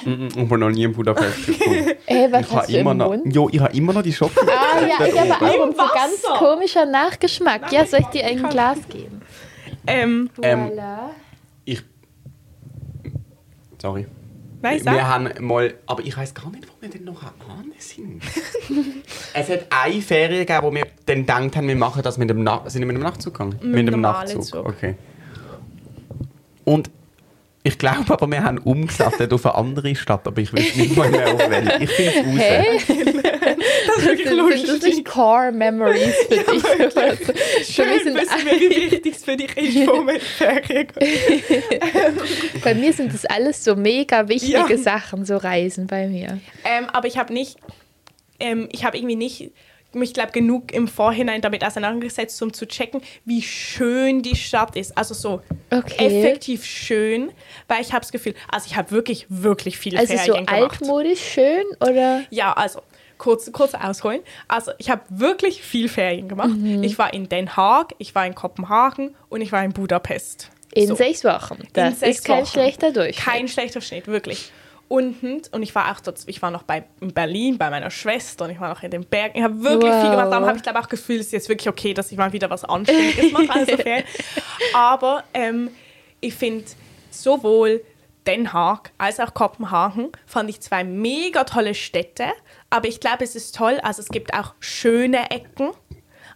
[0.00, 1.92] Ich bin noch nie in Budapest gekommen.
[2.06, 4.12] Ey, was Ich hast habe du immer im noch, jo, ich habe immer noch die
[4.12, 4.52] Schokolade.
[4.52, 5.32] Ah ja, ich oben.
[5.32, 5.94] auch so Wasser.
[5.94, 7.62] ganz komischer Nachgeschmack.
[7.62, 9.22] Nein, Ja, soll ich dir ein Glas geben?
[9.86, 11.10] Ähm, Ähm, Voilà.
[13.84, 14.06] Sorry.
[14.62, 15.02] nein, Wir sag.
[15.02, 17.30] haben mal, aber ich weiß gar nicht, wo wir denn noch an
[17.76, 18.22] sind.
[19.34, 22.42] es hat eine Ferien gegeben, wo wir dann gedacht haben, wir machen das mit dem,
[22.42, 23.58] Na sind wir mit dem Nachtzug gegangen?
[23.62, 24.64] Mit dem dem normalen Zug.
[24.64, 24.94] Okay.
[26.64, 26.90] Und
[27.66, 31.10] ich glaube aber, wir haben umgesattet auf eine andere Stadt, aber ich weiß nicht mal
[31.10, 31.82] mehr auf welche.
[31.84, 32.38] Ich finde es raus.
[32.38, 32.80] Hey,
[33.86, 34.94] Das ist wirklich sind, sind das lustig.
[34.94, 36.44] nicht Core Memories für dich?
[36.92, 37.18] sowas?
[37.18, 40.20] Für Schön mich sind wissen wir, wie wichtig es für dich ist, wo wir in
[40.20, 40.86] die Ferien.
[42.64, 44.78] Bei mir sind das alles so mega wichtige Ja.
[44.78, 46.38] Sachen, so Reisen bei mir.
[46.64, 47.56] Ähm, aber ich habe nicht,
[48.40, 49.50] ähm, ich habe irgendwie nicht
[49.98, 54.96] mich, glaube genug im Vorhinein damit auseinandergesetzt, um zu checken, wie schön die Stadt ist.
[54.96, 56.06] Also so Okay.
[56.06, 57.30] effektiv schön,
[57.68, 60.80] weil ich habe das Gefühl, also ich habe wirklich, wirklich viele Also so Ferien gemacht.
[60.80, 62.22] altmodisch schön oder?
[62.30, 62.80] Ja, also
[63.18, 64.20] kurz, kurz ausholen.
[64.48, 66.50] Also ich habe wirklich viel Ferien gemacht.
[66.82, 70.50] Ich war in Den Haag, ich war in Kopenhagen und ich war in Budapest.
[70.72, 70.94] In So.
[70.96, 71.58] sechs Wochen.
[71.72, 72.46] Das sechs ist kein Wochen.
[72.52, 73.24] schlechter Durchschnitt.
[73.24, 74.50] Kein schlechter Schnitt, wirklich.
[74.88, 78.44] Und, und ich war auch dort, ich war noch bei, in Berlin bei meiner Schwester
[78.44, 79.38] und ich war noch in den Bergen.
[79.38, 80.00] Ich habe wirklich Wow.
[80.02, 80.30] viel gemacht.
[80.30, 82.50] Darum habe ich glaube auch Gefühl, es ist jetzt wirklich okay, dass ich mal wieder
[82.50, 83.50] was Anständiges mache.
[83.50, 83.76] Also.
[84.74, 85.70] Aber ähm,
[86.20, 86.64] ich finde
[87.10, 87.82] sowohl
[88.26, 92.26] Den Haag als auch Kopenhagen fand ich zwei mega tolle Städte.
[92.70, 93.78] Aber ich glaube, es ist toll.
[93.82, 95.70] Also es gibt auch schöne Ecken.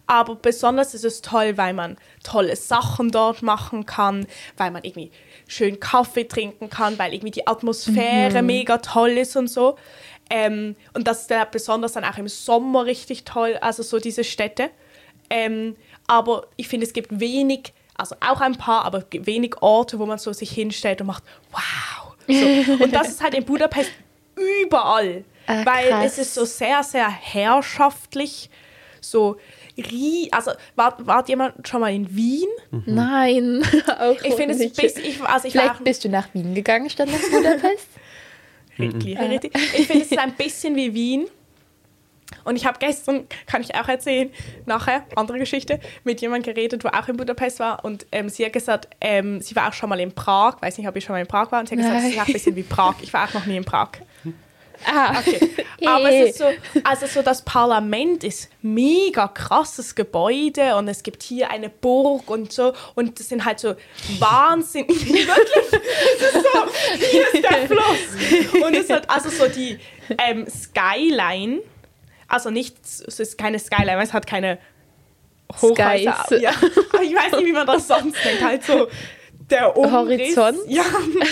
[0.05, 4.25] Aber besonders ist es toll, weil man tolle Sachen dort machen kann,
[4.57, 5.11] weil man irgendwie
[5.49, 9.77] schön Kaffee trinken kann, weil irgendwie die Atmosphäre mega toll ist und so.
[10.29, 14.23] Ähm, und das ist dann besonders dann auch im Sommer richtig toll, also so diese
[14.23, 14.69] Städte.
[15.29, 15.75] Ähm,
[16.07, 20.19] aber ich finde, es gibt wenig, also auch ein paar, aber wenig Orte, wo man
[20.19, 22.15] so sich hinstellt und macht, wow.
[22.27, 22.73] So.
[22.83, 23.91] Und das ist halt in Budapest
[24.63, 25.23] überall.
[25.47, 26.05] Ah, weil krass.
[26.05, 28.51] es ist so sehr, sehr herrschaftlich.
[29.01, 29.37] So,
[29.79, 32.47] rie also wart, wart jemand schon mal in Wien?
[32.85, 33.63] Nein,
[33.99, 36.53] auch Ich finde es bisschen, ich, also ich war Vielleicht auch- bist du nach Wien
[36.55, 37.87] gegangen statt nach Budapest?
[38.79, 39.51] Richtig, richtig.
[39.77, 41.27] Ich finde, es ist ein bisschen wie Wien.
[42.45, 44.29] Und ich habe gestern, kann ich auch erzählen,
[44.65, 47.83] nachher, andere Geschichte, mit jemandem geredet, der auch in Budapest war.
[47.83, 50.61] Und ähm, sie hat gesagt, ähm, sie war auch schon mal in Prag.
[50.61, 51.59] Weiß nicht, ob ich schon mal in Prag war.
[51.59, 52.95] Und sie hat gesagt, es ist auch ein bisschen wie Prag.
[53.01, 53.89] Ich war auch noch nie in Prag.
[54.85, 55.65] Ah, Okay.
[55.85, 56.45] Aber es ist so,
[56.83, 62.51] also so das Parlament ist mega krasses Gebäude und es gibt hier eine Burg und
[62.51, 63.75] so und das sind halt so
[64.19, 64.87] Wahnsinn.
[64.89, 65.27] Wirklich,
[66.19, 68.61] das ist so, hier ist der Fluss.
[68.61, 69.79] Und es hat also so die
[70.17, 71.61] ähm, Skyline,
[72.27, 74.59] also nicht, es ist keine Skyline, weil es hat keine
[75.61, 76.39] Hochhäuser.
[76.39, 76.51] Ja,
[76.93, 78.87] aber ich weiß nicht, wie man das sonst nennt, halt so
[79.49, 80.37] der Umriss.
[80.37, 80.59] Horizont?
[80.67, 80.83] Ja,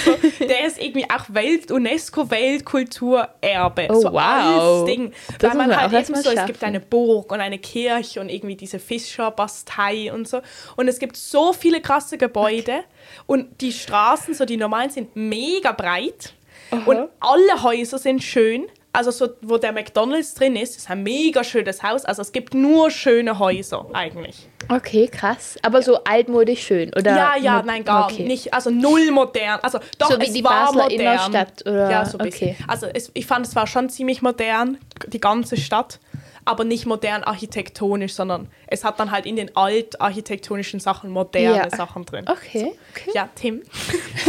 [0.05, 3.87] so, der ist irgendwie auch Welt UNESCO-Weltkulturerbe.
[3.89, 4.21] Oh, so wow.
[4.21, 5.13] alles Ding.
[5.39, 8.55] Das Weil man halt eben so, es gibt eine Burg und eine Kirche und irgendwie
[8.55, 10.41] diese Fischerbastei und so.
[10.75, 12.83] Und es gibt so viele krasse Gebäude
[13.25, 16.33] und die Straßen, so die normalen, sind mega breit
[16.85, 18.67] und alle Häuser sind schön.
[18.93, 22.03] Also so, wo der McDonalds drin ist, ist ein mega schönes Haus.
[22.03, 24.47] Also es gibt nur schöne Häuser eigentlich.
[24.69, 25.55] okay, krass.
[25.61, 27.15] Aber so altmodisch schön, oder?
[27.15, 28.23] Ja, ja, nein, gar okay.
[28.23, 28.53] nicht.
[28.55, 29.59] Also null modern.
[29.61, 30.99] Also doch, So wie es die war Basler modern.
[30.99, 31.91] Innerstadt, oder?
[31.91, 32.51] Ja, so ein bisschen.
[32.51, 32.63] Okay.
[32.67, 35.99] Also es, ich fand, es war schon ziemlich modern, die ganze Stadt.
[36.45, 39.53] Aber nicht modern architektonisch, sondern es hat dann halt in den
[40.01, 41.75] altarchitektonischen Sachen moderne Ja.
[41.75, 42.25] Sachen drin.
[42.27, 43.11] Okay, okay.
[43.13, 43.61] Ja, Tim.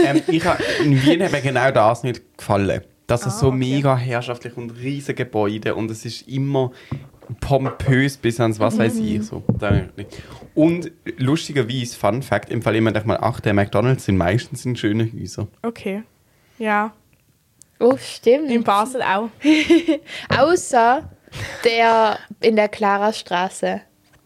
[0.05, 2.83] ähm, ich ha, in Wien hat mir genau das nicht gefallen.
[3.09, 3.57] Das ist Ah, so okay.
[3.57, 6.71] mega herrschaftlich und riesige Gebäude und es ist immer
[7.41, 9.17] pompös bis ans was weiß Mhm.
[9.17, 9.23] ich.
[9.25, 9.43] So.
[10.55, 15.11] Und lustigerweise, Fun Fact, im Fall jemand mal ach, der McDonalds sind meistens in schöne
[15.13, 15.49] Häuser.
[15.63, 16.03] Okay.
[16.59, 16.93] Ja,
[17.81, 18.51] Oh, stimmt.
[18.51, 19.29] in Basel auch.
[20.39, 21.09] Außer
[21.65, 23.81] der in der Klara-Straße.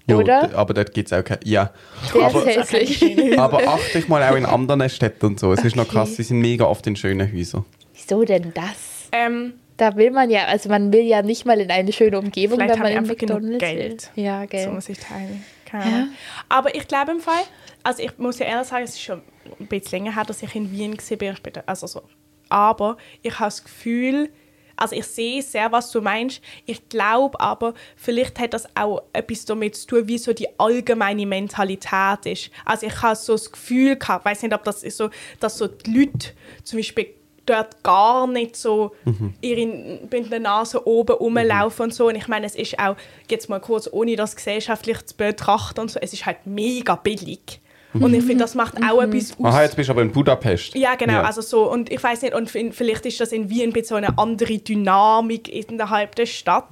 [0.09, 0.49] Ja, Oder?
[0.49, 1.41] d- Aber dort gibt es auch keine.
[1.45, 1.71] Ja.
[2.15, 3.39] Der aber, ist hässlich.
[3.39, 5.53] aber achte ich mal auch in anderen Städten und so.
[5.53, 5.93] Es ist noch Okay.
[5.93, 7.65] krass, sie sind mega oft in schönen Häusern.
[8.03, 9.09] Wieso denn das?
[9.13, 12.59] Ähm, Da will man ja, also man will ja nicht mal in eine schöne Umgebung,
[12.59, 14.11] wenn man in McDonalds Geld.
[14.15, 14.25] will.
[14.25, 14.65] Ja, gell.
[14.65, 15.45] so muss ich teilen.
[15.65, 16.09] Keine Ahnung.
[16.49, 17.43] Aber ich glaube im Fall,
[17.83, 19.23] also ich muss ja ehrlich sagen, es ist schon
[19.59, 21.63] ein bisschen länger her, dass ich in Wien war.
[21.67, 22.03] Also so.
[22.49, 24.29] Aber ich habe das Gefühl,
[24.77, 26.43] also ich sehe sehr, was du meinst.
[26.67, 31.25] Ich glaube aber, vielleicht hat das auch etwas damit zu tun, wie so die allgemeine
[31.27, 32.51] Mentalität ist.
[32.65, 35.11] Also ich habe so das Gefühl gehabt, weiß nicht, ob das ist so,
[35.41, 36.29] dass so die Leute
[36.65, 37.15] zum Beispiel
[37.47, 38.93] dort gar nicht so
[39.41, 42.09] ihre mit der Nase oben rumlaufen und so.
[42.09, 42.97] Und ich meine, es ist auch,
[43.31, 47.61] jetzt mal kurz, ohne das gesellschaftlich zu betrachten und so, es ist halt mega billig.
[47.95, 49.45] Und ich finde, das macht auch etwas aus.
[49.45, 50.75] Aha, jetzt bist du aber in Budapest.
[50.75, 51.21] Ja, genau.
[51.21, 53.95] Also so, und ich weiß nicht, und vielleicht ist das in Wien ein bisschen so
[53.97, 56.71] eine andere Dynamik innerhalb der Stadt.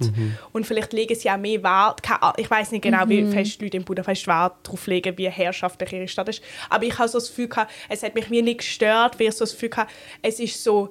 [0.51, 2.01] Und vielleicht legen sie auch mehr Wert.
[2.09, 5.93] Ahnung, Ich weiß nicht genau, wie fest Leute in Budapest Wert darauf legen, wie herrschaftlich
[5.93, 6.41] ihre Stadt ist.
[6.69, 9.33] Aber ich habe so das Gefühl gehabt, es hat mich mir nicht gestört, weil ich
[9.35, 10.89] so das Gefühl gehabt, es ist so,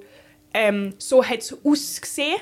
[0.53, 2.37] ähm, so hat es ausgesehen.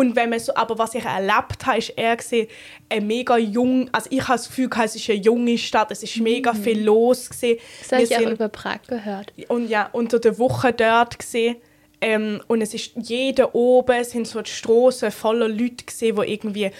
[0.00, 2.48] Und wenn man so, aber was ich erlebt habe, ist eher gesehen,
[2.88, 6.16] ein mega jung, also ich habe das Gefühl, es ist eine junge Stadt, es ist
[6.20, 7.60] mega viel los gewesen.
[7.80, 9.34] Das habe ich auch über Prag gehört.
[9.48, 11.56] und ja, unter der Woche dort gesehen.
[12.00, 16.32] Ähm, und es ist jeder oben, es sind so die Straßen voller Leute gesehen, die
[16.32, 16.70] irgendwie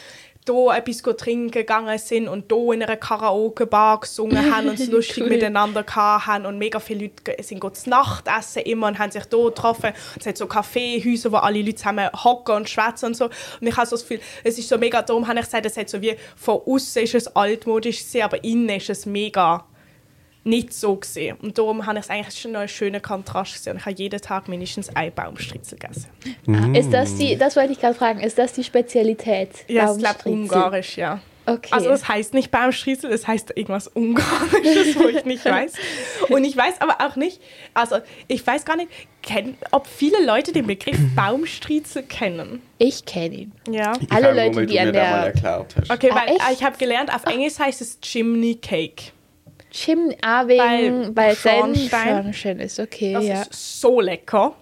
[0.45, 5.25] da etwas trinken gegangen sind und da in einer Karaoke-Bar gesungen haben und es lustig
[5.25, 5.29] Cool.
[5.29, 9.25] miteinander haben und mega viele Leute sind go zu Nacht essen immer und haben sich
[9.25, 9.93] da getroffen.
[10.19, 13.27] Es hat so Kaffeehäuser, wo alle Leute zusammen hocken und schwätzen und so.
[13.27, 15.77] Und ich habe so das Gefühl, es ist so mega, darum habe ich gesagt, es
[15.77, 19.65] hat so wie von außen ist es altmodisch aber innen ist es mega
[20.45, 21.37] nicht so gesehen.
[21.43, 23.77] Und darum habe ich es eigentlich schon einen schönen Kontrast gesehen.
[23.77, 26.07] Ich habe jeden Tag mindestens ein Baumstritzel gegessen.
[26.49, 29.51] Ah, Ist das die, das wollte ich gerade fragen, ist das die Spezialität?
[29.69, 31.21] Ja, ich glaube ungarisch, ja.
[31.47, 31.71] Okay.
[31.73, 35.73] Also es heißt nicht Baumstritzel, es heißt irgendwas Ungarisches, wo ich nicht weiß.
[36.29, 37.41] Und ich weiß aber auch nicht,
[37.75, 37.97] also
[38.29, 38.89] ich weiß gar nicht,
[39.23, 42.63] kenn, ob viele Leute den Begriff Baumstritzel kennen.
[42.79, 43.53] ich kenne ihn.
[43.71, 43.93] Ja.
[44.01, 45.33] Ich Alle Leute, die an der-.
[45.89, 46.53] Okay, Ah, weil echt?
[46.53, 49.05] ich habe gelernt, auf Englisch heißt es Chimney Cake.
[49.71, 52.25] Chim, ah, wegen, weil Schornstein.
[52.25, 53.43] schon schön ist, okay, Das ja.
[53.43, 54.55] ist so lecker.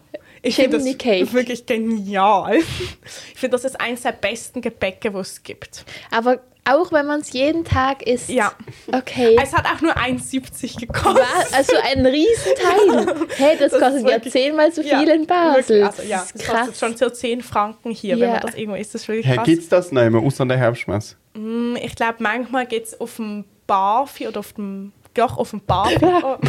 [0.43, 1.33] Ich finde das Cake.
[1.33, 2.57] wirklich genial.
[2.59, 5.85] Ich finde, das ist eines der besten Gebäcke, wo es gibt.
[6.13, 8.29] Aber auch wenn man es jeden Tag isst.
[8.29, 8.53] Ja.
[8.93, 9.37] Okay.
[9.43, 11.17] Es hat auch nur 1,70 gekostet.
[11.17, 11.53] Was?
[11.53, 13.27] Also ein Riesenteil.
[13.37, 15.85] Hey, das, Das kostet ja wirklich- zehnmal so Ja, viel in Basel.
[15.85, 16.67] Also, ja, das das ist krass.
[16.69, 18.31] kostet schon so 10 Franken hier, wenn Ja.
[18.35, 18.95] man das irgendwo isst.
[18.95, 19.47] Das ist wirklich Hey, krass.
[19.47, 21.17] gibt es das nicht mehr, außer an der Herbstmesse?
[21.35, 25.61] Mm, Ich glaube, manchmal geht es auf dem Barfi oder auf dem doch, auf dem
[25.61, 25.99] Barfi.
[26.03, 26.37] Oh,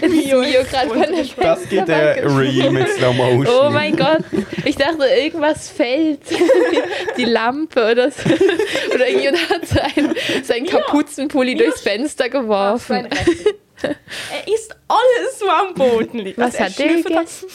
[0.00, 3.46] Das gerade von der Das gibt ein Reel mit Slow Motion.
[3.60, 4.24] Oh mein Gott,
[4.64, 6.20] ich dachte, irgendwas fällt.
[7.16, 8.28] Die Lampe oder so.
[8.94, 13.08] Oder irgendjemand hat sein, sein Kapuzenpulli durchs Fenster geworfen.
[13.82, 16.38] Er isst alles, was am Boden liegt.
[16.38, 17.48] Was Also er hat der gegessen?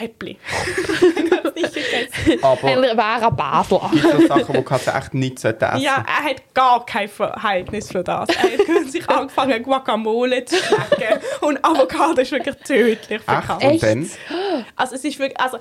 [0.00, 0.38] Räppli.
[0.38, 2.44] ich hab's nicht gegessen.
[2.44, 2.96] Aber Ein
[3.36, 3.90] Basler.
[3.92, 5.64] gibt es Sachen, die Katze echt nicht essen sollte?
[5.78, 8.28] Ja, er hat gar kein Verhältnis für das.
[8.28, 11.20] Er hat kürzlich angefangen, Guacamole zu schmecken.
[11.40, 13.46] Und Avocado ist wirklich tödlich für Echt?
[13.46, 13.68] Katzen.
[13.68, 13.82] Und Echt?
[13.82, 14.65] dann?
[14.76, 15.58] Also es ist wirklich, also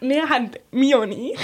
[0.00, 1.38] wir haben, mir und ich,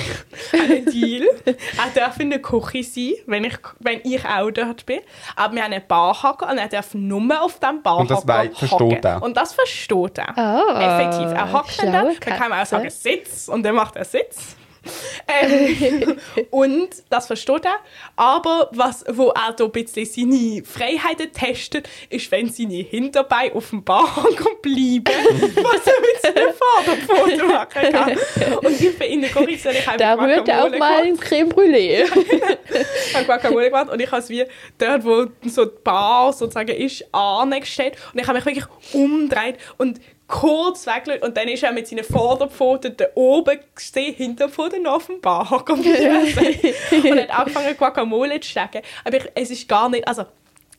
[0.53, 1.27] einen Deal.
[1.47, 5.01] Er darf in der Küche sein, wenn ich, wenn ich auch dort bin.
[5.35, 8.51] Aber wir haben einen Barhacker und er darf nur auf dem Barhacker Und das wei-
[8.51, 9.05] versteht hocken.
[9.05, 9.23] er?
[9.23, 10.35] Und das versteht er.
[10.37, 11.33] Oh, Effektiv.
[11.33, 12.71] Er hockt dann schlaue dann kann man auch Katze.
[12.77, 14.57] sagen Sitz und dann macht er Sitz.
[15.29, 16.17] Ähm,
[16.51, 17.79] und das versteht er.
[18.17, 23.71] Aber was, wo er da ein bisschen seine Freiheiten testet, ist, wenn seine Hinterbeine auf
[23.71, 28.59] dem Barhanger bleiben, was er mit seinem Vorderpfoten machen kann.
[28.59, 31.49] Und ich bin in der soll ich einfach Da rührt er auch mal ein Creme
[31.49, 32.07] Brûlée.
[33.09, 34.45] Ich habe Guacamole gemacht und ich habe es wie
[34.77, 37.97] dort, wo so die Bar sozusagen ist, angestellt.
[38.13, 42.05] Und ich habe mich wirklich umgedreht und kurz weggelegt und dann ist er mit seinen
[42.05, 44.37] Vorderpfoten da oben gesehen,
[44.87, 48.83] auf dem Barhocker und hat angefangen Guacamole zu stecken.
[49.05, 50.27] Aber ich, es ist gar nicht, also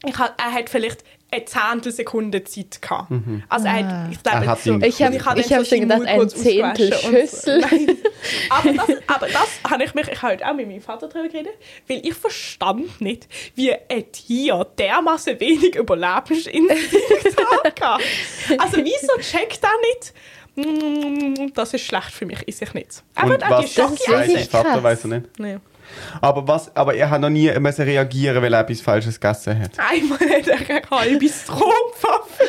[0.06, 3.12] ich er hat vielleicht eine Zehntelsekunde Zeit gehabt.
[3.50, 5.90] Also er hat, ich glaube, Er hat so, Ich hab- habe ich hab so schon
[5.90, 7.62] seinen gedacht, ein Zehntel Schüssel.
[7.62, 7.68] So.
[8.50, 11.30] Aber das, aber das habe ich mich, ich habe heute auch mit meinem Vater darüber
[11.30, 11.54] geredet,
[11.88, 17.38] weil ich verstand nicht, wie ein Tier dermaßen wenig Überlebensinstinkt
[17.82, 18.02] hat.
[18.58, 20.14] Also wieso checkt er nicht?
[20.56, 23.04] «Mm, Das ist schlecht für mich, ist ich nicht.
[23.16, 25.40] Er Und was Das ist ich, Vater weiß er nicht.
[25.40, 25.58] Nee.
[26.22, 29.72] Aber, was, aber er hat noch nie müssen reagieren, weil er etwas Falsches gegessen hat.
[29.78, 32.40] Einmal hat er ein halbes Strompfaffe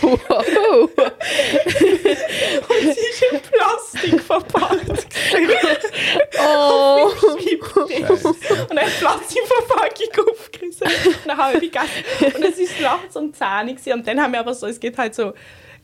[0.00, 0.90] Wow.
[2.68, 5.06] und sie ist in Plastik verpackt.
[6.38, 7.10] Oh.
[8.70, 12.04] und er hat Plastikverpackung aufgerissen und eine halbe gegessen.
[12.34, 14.98] Und es war nachts um 10 Uhr und dann haben wir aber so, es gibt
[14.98, 15.32] halt so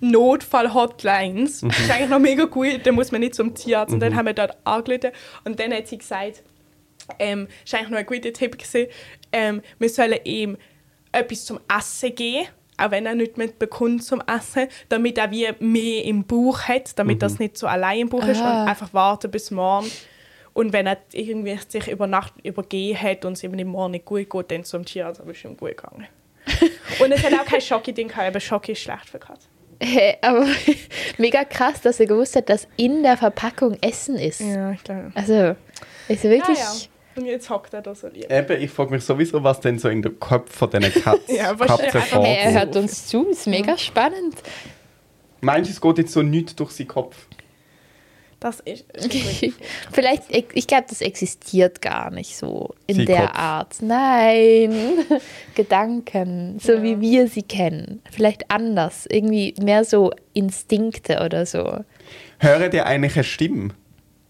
[0.00, 1.60] Notfall-Hotlines.
[1.60, 3.94] Das ist eigentlich noch mega gut, da muss man nicht zum Tierarzt.
[3.94, 5.10] Und dann haben wir dort angerufen
[5.44, 6.42] und dann hat sie gesagt,
[7.18, 8.86] ähm, das war eigentlich noch ein guter Tipp, gewesen,
[9.32, 10.56] ähm, wir sollen ihm
[11.12, 15.48] etwas zum Essen geben, auch wenn er nicht mit bekommt zum Essen, damit er wie
[15.60, 18.62] mehr im Bauch hat, damit das nicht so allein im Bauch ist Ah.
[18.64, 19.90] und einfach warten bis morgen.
[20.52, 24.04] Und wenn er irgendwie sich über Nacht übergeben hat und es ihm im Morgen nicht
[24.04, 26.06] gut geht, dann zum Tierarzt, aber es ist ihm gut gegangen.
[27.00, 29.50] und es hat auch kein Schoki-Ding gehabt, aber Schoki ist schlecht für Katzen.
[29.82, 30.46] Hä, aber
[31.18, 34.40] mega krass, dass er gewusst hat, dass in der Verpackung Essen ist.
[34.40, 35.10] Ja, ich glaube.
[35.14, 35.56] Also,
[36.08, 36.58] ist wirklich.
[36.58, 36.72] Ja, ja.
[37.16, 38.30] Und jetzt hockt er da so lieb.
[38.30, 41.56] Eben, ich frage mich sowieso, was denn so in den Köpfen von diesen Katz Ja,
[41.58, 44.34] Hey, er hört uns zu, ist mega spannend.
[45.40, 47.16] Meinst du, es geht jetzt so nichts durch seinen Kopf?
[48.38, 48.84] Das ist.
[49.92, 53.38] Vielleicht, ich glaube, das existiert gar nicht so in Sie der Kopf.
[53.38, 53.76] Art.
[53.80, 54.72] Nein,
[55.54, 56.82] Gedanken, so Ja.
[56.82, 58.02] wie wir sie kennen.
[58.10, 61.78] Vielleicht anders, irgendwie mehr so Instinkte oder so.
[62.38, 63.68] Hören ihr eigentlich eine Stimme,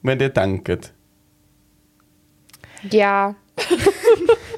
[0.03, 0.92] wenn ihr denkt?
[2.90, 3.35] Ja,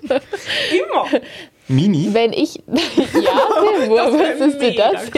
[0.02, 1.20] Immer!
[1.68, 2.08] Mini?
[2.12, 2.56] wenn ich.
[2.56, 5.10] ja, Tim, wusstest du mega das?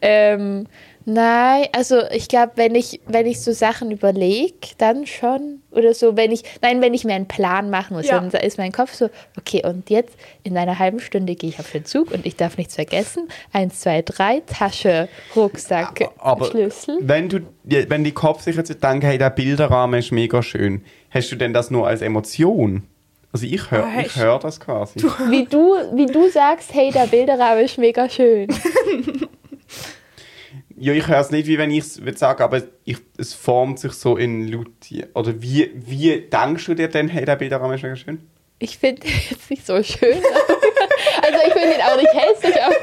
[0.00, 0.66] ähm,
[1.04, 5.60] Nein, also ich glaube, wenn ich, wenn ich so Sachen überlege, dann schon.
[5.70, 8.20] Oder so, wenn ich, nein, wenn ich mir einen Plan machen muss, Ja.
[8.20, 11.70] dann ist mein Kopf so, okay, und jetzt in einer halben Stunde gehe ich auf
[11.72, 13.28] den Zug und ich darf nichts vergessen.
[13.52, 16.98] Eins, zwei, drei, Tasche, Rucksack, Aber Schlüssel.
[17.00, 21.30] wenn du, wenn die Kopf sich jetzt denkt, hey, der Bilderrahmen ist mega schön, hast
[21.32, 22.82] du denn das nur als Emotion?
[23.32, 25.00] Also ich höre Ah, ich hast- hör das quasi.
[25.30, 28.48] Wie du, wie du sagst, hey, der Bilderrahmen ist mega schön.
[30.78, 33.92] Ja, ich höre es nicht, wie wenn ich es sagen, aber ich, es formt sich
[33.92, 35.04] so in Luti.
[35.14, 38.20] Oder wie, wie denkst du dir denn, hey, der Bilderrahmen ist mega schön?
[38.58, 40.16] Ich finde den jetzt nicht so schön.
[41.24, 42.74] Also ich finde ihn auch nicht hässlich, aber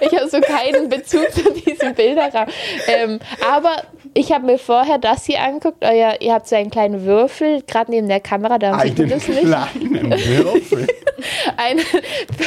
[0.00, 2.52] ich habe so keinen Bezug zu diesem Bilderrahmen.
[2.88, 3.82] Ähm, aber
[4.14, 5.84] ich habe mir vorher das hier angeguckt.
[5.84, 9.18] Euer, ihr habt so einen kleinen Würfel, gerade neben der Kamera, da sieht man Einen
[9.18, 9.40] das nicht.
[9.42, 10.86] kleinen Würfel.
[11.56, 11.78] Ein,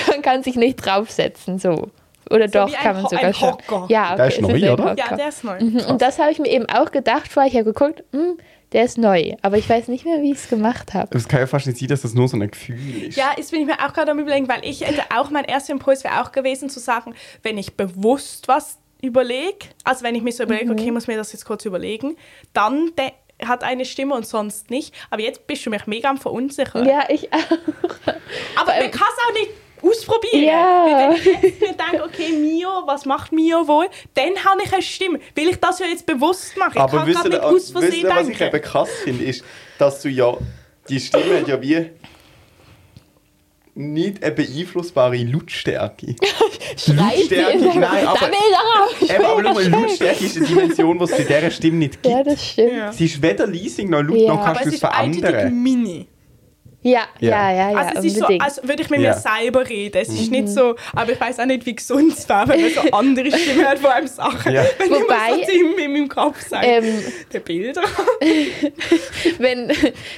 [0.09, 1.89] man kann sich nicht draufsetzen, so.
[2.29, 3.49] Oder doch, wie ein kann man Ho- sogar ein schon.
[3.51, 3.85] Hocker.
[3.89, 4.95] Ja, Der okay, ist es neu, oder?
[4.97, 5.59] Ja, der ist neu.
[5.59, 7.49] Mhm, Und das habe ich mir eben auch gedacht vorher.
[7.51, 8.37] Ich habe geguckt, hm,
[8.73, 9.33] der ist neu.
[9.41, 11.15] Aber ich weiß nicht mehr, wie ich es gemacht habe.
[11.17, 13.15] Es kann ja fast nicht sein, dass das nur so ein Gefühl ist.
[13.17, 15.71] Ja, jetzt bin ich mir auch gerade am überlegen, weil ich hätte auch, mein erster
[15.73, 17.13] Impuls wäre auch gewesen zu sagen,
[17.43, 21.15] wenn ich bewusst was überlege, also wenn ich mir so überlege, okay, ich muss mir
[21.17, 22.17] das jetzt kurz überlegen,
[22.53, 22.91] dann
[23.45, 24.93] hat eine Stimme und sonst nicht.
[25.11, 26.87] Aber jetzt bist du mich mega am verunsichern.
[26.87, 27.39] Ja, ich auch.
[28.59, 30.43] Aber man kann es auch nicht ausprobieren.
[30.43, 30.85] Ja.
[30.85, 33.87] Weil wenn ich jetzt mir denke, okay, Mio, was macht Mio wohl?
[34.13, 35.19] Dann habe ich eine Stimme.
[35.35, 36.71] Weil ich das ja jetzt bewusst mache.
[36.75, 38.55] Ich Aber kann wisst nicht aus Versehen ihr, was ich denken.
[38.55, 39.43] eben krass finde, ist,
[39.77, 40.35] dass du ja
[40.89, 41.89] die Stimme ja wie
[43.75, 46.15] nicht eine beeinflussbare Lautstärke.
[46.87, 48.27] Lautstärke, nein, aber,
[49.01, 49.67] eben, aber schau mal.
[49.67, 52.15] Lautstärke ist eine Dimension, die es bei dieser Stimme nicht gibt.
[52.15, 52.93] Ja, das stimmt.
[52.95, 54.33] Sie ist weder leising noch laut, Ja.
[54.33, 55.61] noch Aber kannst du es es ist eindeutig verändern.
[55.61, 56.07] mini.
[56.83, 57.51] Ja, Ja.
[57.51, 59.13] ja, ja, Also es ist so, als würde ich mit Ja.
[59.13, 59.97] mir selber reden.
[59.99, 62.71] Es ist nicht so, aber ich weiß auch nicht, wie gesund es wäre, wenn man
[62.71, 64.63] so andere Stimmen hat, die einem Sachen, Ja.
[64.77, 67.81] wenn Wobei, so in, in meinem Kopf sagt, ähm, der Bilder.
[69.39, 69.71] wenn,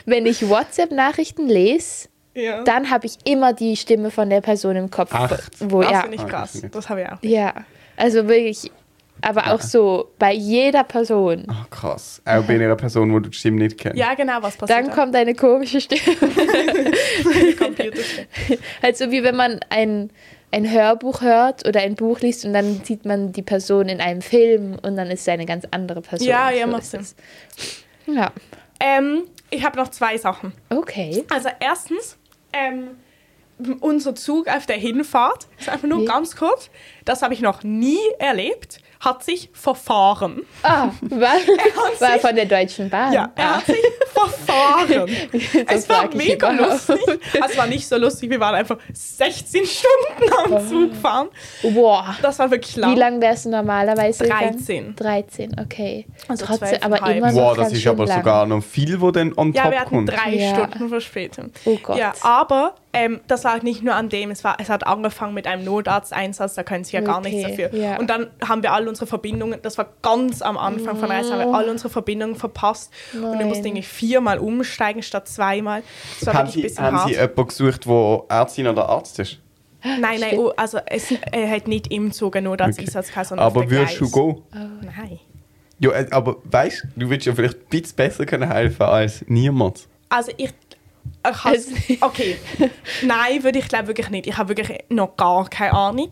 [0.05, 2.63] wenn ich WhatsApp-Nachrichten lese, ja.
[2.63, 5.13] dann habe ich immer die Stimme von der Person im Kopf.
[5.13, 5.49] Echt?
[5.59, 6.51] Wo, das ja, finde ich Ah, krass.
[6.53, 6.75] das nicht.
[6.75, 7.17] Das habe ich auch.
[7.21, 7.53] ja,
[7.97, 8.71] also wirklich,
[9.21, 11.45] aber auch so bei jeder Person.
[11.47, 12.21] Ah, krass.
[12.25, 13.97] Auch bei einer Person, die du die Stimme nicht kennst.
[13.97, 16.01] Ja, genau, was passiert Dann kommt eine komische Stimme.
[18.81, 20.09] Also wie wenn man ein,
[20.51, 24.21] ein Hörbuch hört oder ein Buch liest und dann sieht man die Person in einem
[24.21, 26.27] Film und dann ist sie eine ganz andere Person.
[26.27, 27.01] Ja, ja, So macht Sinn.
[27.01, 27.15] es.
[28.07, 28.31] Ja,
[28.79, 30.53] Ähm, ich habe noch zwei Sachen.
[30.69, 31.23] okay.
[31.29, 32.17] Also erstens,
[32.53, 32.89] ähm,
[33.81, 36.13] unser Zug auf der Hinfahrt, ist einfach nur Ja.
[36.13, 36.69] ganz kurz,
[37.05, 40.41] das habe ich noch nie erlebt, hat sich verfahren.
[40.61, 43.13] Ah, war, hat war sich- von der Deutschen Bahn.
[43.13, 43.57] Ja, er ah.
[43.57, 43.77] hat sich
[44.13, 45.09] verfahren.
[45.67, 46.97] es war mega lustig.
[47.07, 47.19] Also,
[47.51, 51.29] es war nicht so lustig, wir waren einfach 16 Stunden am Zug fahren.
[51.61, 52.15] Boah.
[52.21, 52.95] Das war wirklich lang.
[52.95, 54.57] Wie lange wärst du normalerweise 13.
[54.65, 54.95] gegangen?
[54.97, 56.05] 13, okay.
[56.27, 57.11] Also Trotzdem, aber 12,5.
[57.15, 58.17] immer noch Wow, das ist aber lang.
[58.17, 60.09] sogar noch viel, wo dann on Ja, top wir hatten kommt.
[60.11, 60.49] drei Ja.
[60.55, 61.51] Stunden Verspätung.
[61.65, 61.97] Oh Gott.
[61.97, 65.45] Ja, aber ähm, das lag nicht nur an dem, es, war, es hat angefangen mit
[65.45, 67.79] einem Notarzteinsatz, da können sie ja gar nichts Okay, dafür.
[67.79, 67.99] ja.
[67.99, 71.33] Und dann haben wir all unsere Verbindungen, das war ganz am Anfang von der Reise,
[71.33, 72.91] haben wir all unsere Verbindungen verpasst.
[73.13, 73.47] Und wir Nein.
[73.47, 75.83] mussten irgendwie viermal umsteigen statt zweimal.
[76.19, 77.07] Das war Haben Sie, ein bisschen haben hart.
[77.09, 79.37] Sie jemanden gesucht, der Ärztin oder Arzt ist?
[79.83, 83.69] Nein, nein, oh, also es er hat nicht im Zug einen Notarzteinsatz gehabt, sondern Aber
[83.69, 84.41] würdest du gehen?
[84.81, 85.19] Nein.
[85.79, 89.23] Ja, äh, aber weißt du, du würdest ja vielleicht ein bisschen besser können helfen als
[89.27, 89.87] niemand.
[90.09, 90.49] Also ich.
[91.31, 92.37] Ich has, Also- okay.
[93.01, 94.27] Nein, würde ich glaube wirklich nicht.
[94.27, 96.09] Ich habe wirklich noch gar keine Ahnung.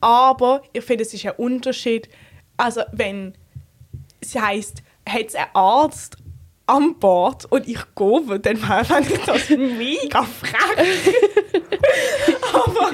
[0.00, 2.08] Aber ich finde, es ist ein Unterschied.
[2.56, 3.34] Also wenn
[4.20, 6.16] es heisst, hat es einen Arzt
[6.66, 11.14] an Bord und ich gehe, dann wäre ich das mega frech.
[12.52, 12.90] Aber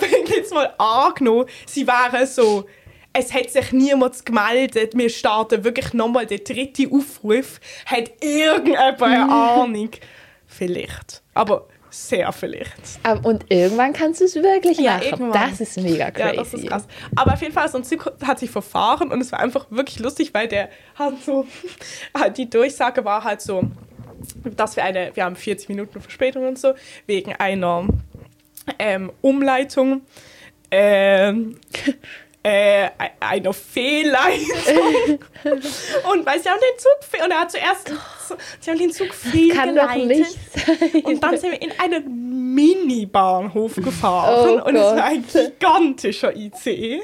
[0.00, 2.66] wenn jetzt mal angenommen, sie wären so,
[3.12, 9.32] es hat sich niemand gemeldet, wir starten wirklich nochmal den dritten Aufruf, hat irgendjemand eine
[9.32, 9.90] Ahnung?
[10.56, 11.22] Vielleicht.
[11.34, 12.74] Aber sehr vielleicht.
[13.02, 15.04] Aber- Und irgendwann kannst du es wirklich Ja, machen.
[15.10, 15.50] irgendwann.
[15.50, 16.28] Das ist mega crazy.
[16.28, 16.86] Ja, das ist krass.
[17.14, 19.98] Aber auf jeden Fall, so ein Zug hat sich verfahren und es war einfach wirklich
[20.00, 21.46] lustig, weil der hat so,
[22.36, 23.62] die Durchsage war halt so,
[24.44, 26.74] dass wir eine, wir haben 40 Minuten Verspätung und so,
[27.06, 27.86] wegen einer
[28.78, 30.02] ähm, Umleitung,
[30.70, 31.58] ähm,
[32.42, 32.88] äh,
[33.20, 35.18] einer Fehlleitung.
[36.12, 37.92] und weil sie haben den Zug, und er hat zuerst,
[38.60, 39.08] sie haben den Zug
[39.52, 41.04] Kann doch fehlgeleitet.
[41.04, 44.96] Und dann sind wir in einen Mini-Bahnhof gefahren Oh und es Gott.
[44.96, 47.02] war ein gigantischer ICE.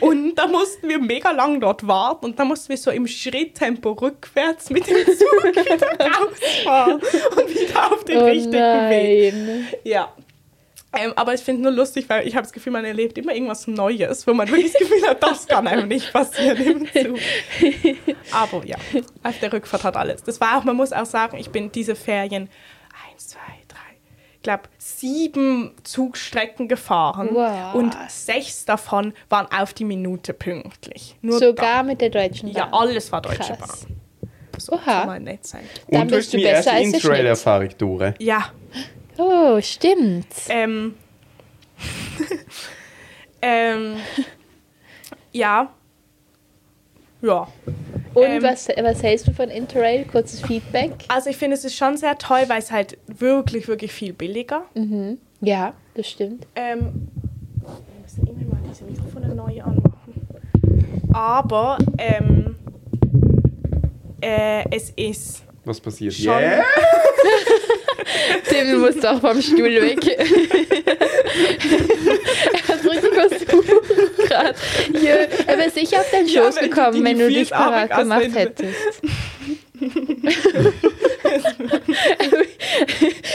[0.00, 3.92] und da mussten wir mega lang dort warten und dann mussten wir so im Schritttempo
[3.92, 5.86] rückwärts mit dem Zug wieder
[6.18, 8.52] rausfahren und wieder auf den oh richtigen
[8.90, 9.34] Weg.
[9.34, 9.66] nein.
[9.84, 10.12] Ja.
[10.96, 13.66] Ähm, aber ich finde nur lustig, weil ich habe das Gefühl, man erlebt immer irgendwas
[13.66, 17.18] Neues, wo man wirklich das Gefühl hat, das kann einem nicht passieren im Zug.
[18.32, 18.76] Aber ja,
[19.22, 20.22] auf der Rückfahrt hat alles.
[20.22, 22.48] Das war auch, man muss auch sagen, ich bin diese Ferien
[23.10, 23.38] eins, zwei,
[23.68, 23.78] drei,
[24.36, 27.74] ich glaube sieben Zugstrecken gefahren Wow.
[27.74, 31.16] und sechs davon waren auf die Minute pünktlich.
[31.22, 32.62] Nur Sogar mit der Deutschen da.
[32.64, 32.72] Bahn.
[32.72, 33.86] Ja, alles war Deutsche Krass.
[33.86, 34.00] Bahn.
[34.56, 35.04] So Oha.
[35.06, 35.62] mal nett sein.
[35.88, 38.14] Dann Und du bist hast du deine erste Interrail-Erfahrung durch.
[38.20, 38.50] Ja,
[39.18, 40.26] Oh, stimmt.
[40.48, 40.94] Ähm,
[43.42, 43.96] ähm,
[45.32, 45.70] ja.
[47.22, 47.48] Ja.
[48.14, 50.04] Und ähm, was, was hältst du von Interrail?
[50.04, 50.92] Kurzes Feedback.
[51.08, 54.64] Also ich finde, es ist schon sehr toll, weil es halt wirklich, wirklich viel billiger.
[55.40, 56.46] Ja, das stimmt.
[56.54, 57.08] Ähm,
[57.60, 60.28] wir müssen immer mal diese Mikrofone neu anmachen.
[61.12, 62.56] Aber ähm,
[64.20, 66.14] äh, es ist Was passiert?
[66.14, 66.38] Schon.
[66.38, 66.64] Yeah.
[68.48, 70.06] Tim, du musst doch vom Stuhl weg.
[72.52, 74.54] er hat richtig versucht gerade.
[75.46, 79.02] Er wäre sicher auf deinen Schoß du gekommen, die wenn du dich parat gemacht hättest.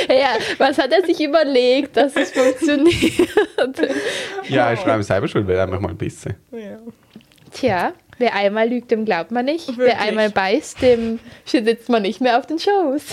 [0.09, 3.29] ja, was hat er sich überlegt, dass es funktioniert?
[4.47, 6.35] Ja, ich schreibe selber schon, will einfach mal ein bisschen.
[6.51, 6.79] ja.
[7.51, 9.67] Tja, wer einmal lügt, dem glaubt man nicht.
[9.69, 9.87] Wirklich.
[9.87, 13.03] Wer einmal beißt, dem sitzt man nicht mehr auf den Schoß.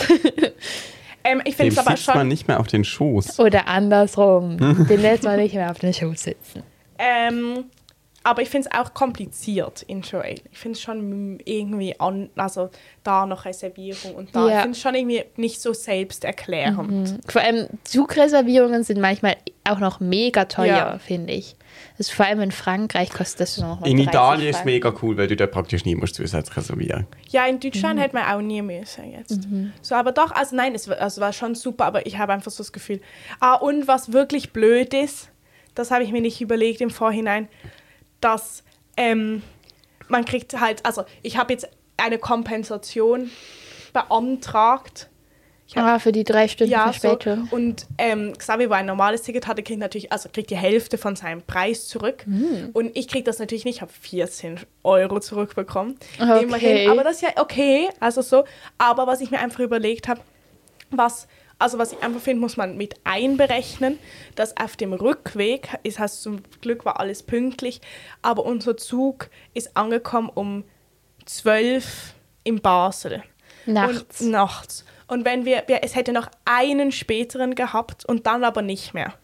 [1.27, 2.29] Ähm, ich finde es aber sitzt man schon.
[2.29, 3.39] nicht mehr auf den Schoß.
[3.41, 4.57] Oder andersrum.
[4.89, 6.62] Den lässt man nicht mehr auf den Schoß sitzen.
[6.99, 7.64] Ähm,
[8.22, 10.41] aber ich finde es auch kompliziert in Joel.
[10.51, 12.70] Ich finde es schon irgendwie an, also
[13.05, 14.49] da noch Reservierung und da.
[14.49, 14.55] Ja.
[14.57, 17.20] Ich finde es schon irgendwie nicht so selbsterklärend.
[17.29, 19.37] Vor allem Zugreservierungen sind manchmal
[19.68, 20.99] auch noch mega teuer, Ja.
[20.99, 21.55] finde ich.
[21.99, 24.93] Ist vor allem in Frankreich kostet das noch mal In 30 Italien ist es mega
[25.03, 27.07] cool, weil du da praktisch nie musst zusätzlich reservieren.
[27.29, 29.49] Ja, in Deutschland hätte man auch nie müssen jetzt.
[29.83, 32.51] So, aber doch, also nein, es war, also war schon super, aber ich habe einfach
[32.51, 33.01] so das Gefühl.
[33.41, 35.31] Ah, und was wirklich blöd ist,
[35.74, 37.49] das habe ich mir nicht überlegt im Vorhinein,
[38.20, 38.64] dass
[38.97, 39.43] ähm,
[40.09, 43.31] man kriegt halt, also ich habe jetzt eine Kompensation
[43.93, 45.09] beantragt.
[45.69, 47.01] Ich Ah, für die drei Stunden ja, so.
[47.01, 47.49] Verspätung.
[47.51, 51.17] Und ähm, Xavi, wo ein normales Ticket hatte, kriegt natürlich, also kriegt die Hälfte von
[51.17, 52.25] seinem Preis zurück.
[52.25, 52.71] Hm.
[52.73, 55.99] Und ich kriege das natürlich nicht, ich habe 14 Euro zurückbekommen.
[56.21, 56.45] Okay.
[56.45, 56.91] Immerhin.
[56.91, 58.45] Aber das ist ja okay, also so.
[58.79, 60.21] Aber was ich mir einfach überlegt habe,
[60.91, 61.27] was,
[61.59, 63.99] also was ich einfach finde, muss man mit einberechnen,
[64.37, 67.81] dass auf dem Rückweg, ist heißt zum Glück war alles pünktlich,
[68.23, 70.62] aber unser Zug ist angekommen um
[71.25, 72.14] 12
[72.45, 73.25] in Basel.
[73.67, 74.21] Nachts.
[74.21, 74.85] Und nachts.
[75.09, 79.15] Und wenn wir, es hätte noch einen späteren gehabt und dann aber nicht mehr.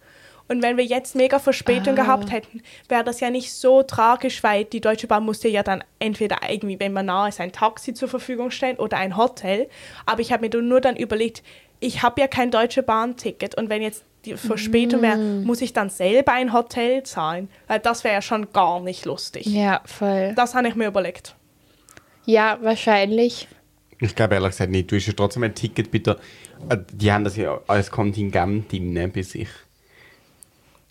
[0.48, 2.02] Und wenn wir jetzt mega Verspätung Ah.
[2.02, 5.82] gehabt hätten, wäre das ja nicht so tragisch, weil die Deutsche Bahn musste ja dann
[5.98, 9.68] entweder irgendwie, wenn man nahe ist, ein Taxi zur Verfügung stellen oder ein Hotel.
[10.04, 11.42] Aber ich habe mir nur dann überlegt,
[11.80, 15.44] ich habe ja kein Deutsche Bahn-Ticket und wenn jetzt die Verspätung wäre, Mm.
[15.44, 17.48] muss ich dann selber ein Hotel zahlen.
[17.66, 19.46] Weil das wäre ja schon gar nicht lustig.
[19.46, 20.32] Ja, voll.
[20.36, 21.34] Das habe ich mir überlegt.
[22.24, 23.48] Ja, wahrscheinlich.
[24.02, 24.90] Ich glaube ehrlich gesagt nicht.
[24.90, 26.18] Du hast ja trotzdem ein Ticket bitte.
[26.68, 29.48] äh, Die haben das ja als Kontingent drin ne, bei sich.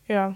[0.08, 0.34] Ja.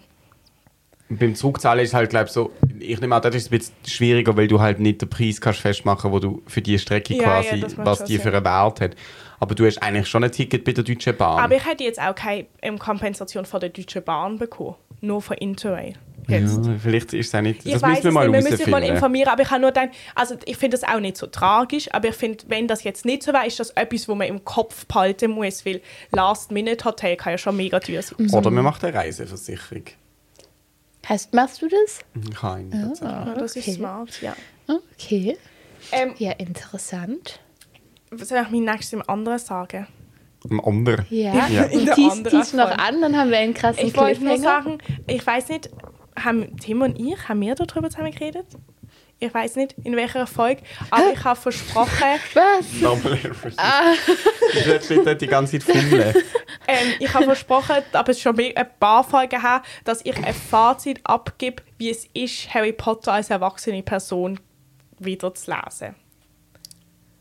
[1.09, 3.75] Und beim Zurückzahlen ist halt, glaube ich, so, ich nehme an, das ist ein bisschen
[3.87, 7.23] schwieriger, weil du halt nicht den Preis kannst festmachen wo du für die Strecke Ja,
[7.23, 8.95] quasi, ja, was die für einen Wert hat.
[9.39, 11.39] Aber du hast eigentlich schon ein Ticket bei der Deutschen Bahn.
[11.39, 14.75] Aber ich hätte jetzt auch keine ähm, Kompensation von der Deutschen Bahn bekommen.
[15.01, 15.93] Nur von Interrail.
[16.27, 16.65] Jetzt.
[16.65, 17.65] ja, vielleicht ist es auch nicht.
[17.65, 19.61] Ich das weiß müssen wir es mal nicht, wir müssen mal informieren, aber ich habe
[19.61, 22.83] nur dann, also ich finde das auch nicht so tragisch, aber ich finde, wenn das
[22.83, 27.15] jetzt nicht so wäre, ist das etwas, wo man im Kopf behalten muss, weil Last-Minute-Hotel
[27.15, 28.29] kann ja schon mega teuer sein.
[28.31, 29.83] Oder man macht eine Reiseversicherung.
[31.07, 31.99] Heißt, machst du das?
[32.35, 33.01] Kein, tatsächlich.
[33.09, 33.59] Ja, das Okay.
[33.69, 34.35] ist smart, ja.
[34.67, 35.37] Okay.
[35.91, 37.39] Ähm, Ja, interessant.
[38.11, 39.87] soll ich mein nächstes im anderen sagen?
[40.49, 41.05] Ein anderer.
[41.09, 41.47] Ja.
[41.47, 41.63] Ja.
[41.65, 44.37] In der Tease, anderen tease noch an, dann haben wir einen krassen Ich wollte nur
[44.37, 45.69] sagen, ich weiß nicht,
[46.17, 48.45] haben Tim und ich, haben wir darüber zusammen geredet?
[49.17, 50.61] Ich weiß nicht, in welcher Folge,
[50.91, 51.89] aber ich habe versprochen,
[52.33, 52.81] Was?
[52.81, 53.17] Nochmal
[54.53, 56.15] Ich werde später die ganze Zeit fummeln.
[56.67, 60.33] ähm, ich habe versprochen, aber es ist schon ein paar Folgen her, dass ich ein
[60.33, 64.39] Fazit abgebe, wie es ist, Harry Potter als erwachsene Person
[64.99, 65.95] wieder zu lesen.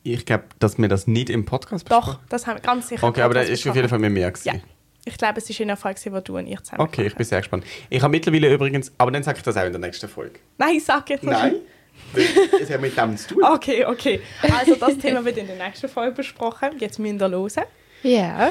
[0.03, 2.26] Ich glaube, dass wir das nicht im Podcast Doch, besprechen.
[2.28, 3.07] das haben wir ganz sicher.
[3.07, 4.12] Okay, aber das ist auf jeden Fall besprochen.
[4.14, 4.30] mit mir.
[4.30, 4.49] Gewesen.
[4.49, 4.74] Ja.
[5.07, 7.26] Ich glaube, es ist in der Folge, wo du und ich zusammen Okay, ich bin
[7.26, 7.64] sehr gespannt.
[7.90, 10.38] Ich habe mittlerweile übrigens, aber dann sage ich das auch in der nächsten Folge.
[10.57, 11.32] Nein, sag jetzt nicht.
[11.32, 11.57] Nein,
[12.61, 13.42] es hat mit dem zu tun.
[13.55, 14.20] Okay, okay.
[14.42, 16.70] Also das Thema wird in der nächsten Folge besprochen.
[16.78, 17.64] Jetzt müsst ihr hören.
[18.02, 18.50] Ja.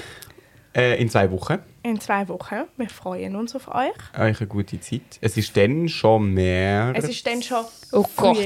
[0.76, 1.60] Äh, in zwei Wochen.
[1.84, 2.64] In zwei Wochen.
[2.78, 3.92] Wir freuen uns auf euch.
[4.18, 5.02] Euch eine gute Zeit.
[5.22, 6.94] Es ist dann schon mehr.
[6.96, 8.38] Es ist dann schon Oh Gott.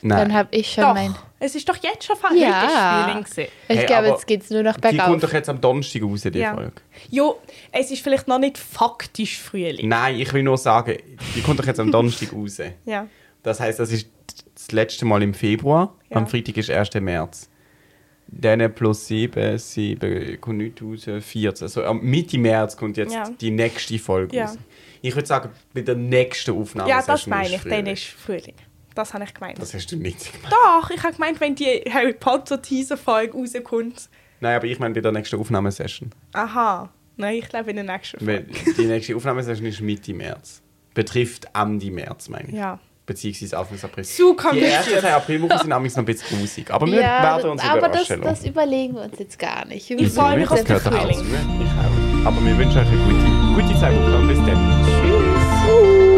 [0.00, 0.16] Frühling.
[0.16, 1.14] Dann habe ich schon Doch, mein...
[1.38, 3.04] es ist doch jetzt schon fast Ja.
[3.06, 3.46] Frühling gewesen.
[3.68, 5.20] Ich Hey, glaube, jetzt geht es nur noch Die kommt bergauf.
[5.20, 6.54] doch jetzt am Donnerstag raus, die Ja.
[6.54, 6.72] Folge.
[7.10, 7.38] Jo,
[7.72, 9.88] es ist vielleicht noch nicht faktisch Frühling.
[9.88, 10.96] Nein, ich will nur sagen,
[11.34, 12.58] die kommt doch jetzt am Donnerstag raus.
[12.84, 13.06] Ja.
[13.42, 14.08] Das heißt, das ist
[14.54, 15.94] das letzte Mal im Februar.
[16.10, 16.16] Ja.
[16.18, 16.94] Am Freitag ist 1.
[16.94, 17.48] März.
[18.32, 21.64] Dann plus 7, 7, kommt nicht raus, 14.
[21.64, 23.28] Also am Mitte März kommt jetzt Ja.
[23.28, 24.44] die nächste Folge Ja.
[24.44, 24.58] raus.
[25.02, 27.62] Ich würde sagen, bei der nächsten Aufnahme Ja, das meine ich.
[27.62, 28.54] Dann ist Frühling.
[28.94, 29.58] Das habe ich gemeint.
[29.60, 30.52] Das hast du nicht gemeint.
[30.52, 34.08] Doch, ich habe gemeint, wenn die Harry Potter Teaser-Folge rauskommt.
[34.40, 36.10] Nein, aber ich meine bei der nächsten Aufnahmesession.
[36.32, 36.88] Aha.
[37.16, 38.46] Nein, ich glaube in der nächsten Folge.
[38.78, 40.62] Die nächste Aufnahmesession ist Mitte März.
[40.94, 42.54] Betrifft Ende März, meine ich.
[42.54, 42.78] Ja.
[43.06, 44.04] Beziehungsweise Anfang April.
[44.04, 44.72] Zu Die kompliziert.
[44.72, 46.70] ersten zwei Aprilwochen sind nämlich noch ein bisschen grusig.
[46.70, 49.88] Aber wir Ja, werden uns aber das, überraschen das überlegen wir uns jetzt gar nicht.
[49.88, 51.08] Wir Ich freue mich auf den Frühling.
[51.10, 52.26] Ich auch.
[52.26, 56.09] Aber wir wünschen euch eine gute, gute zwei Wochen und bis dann.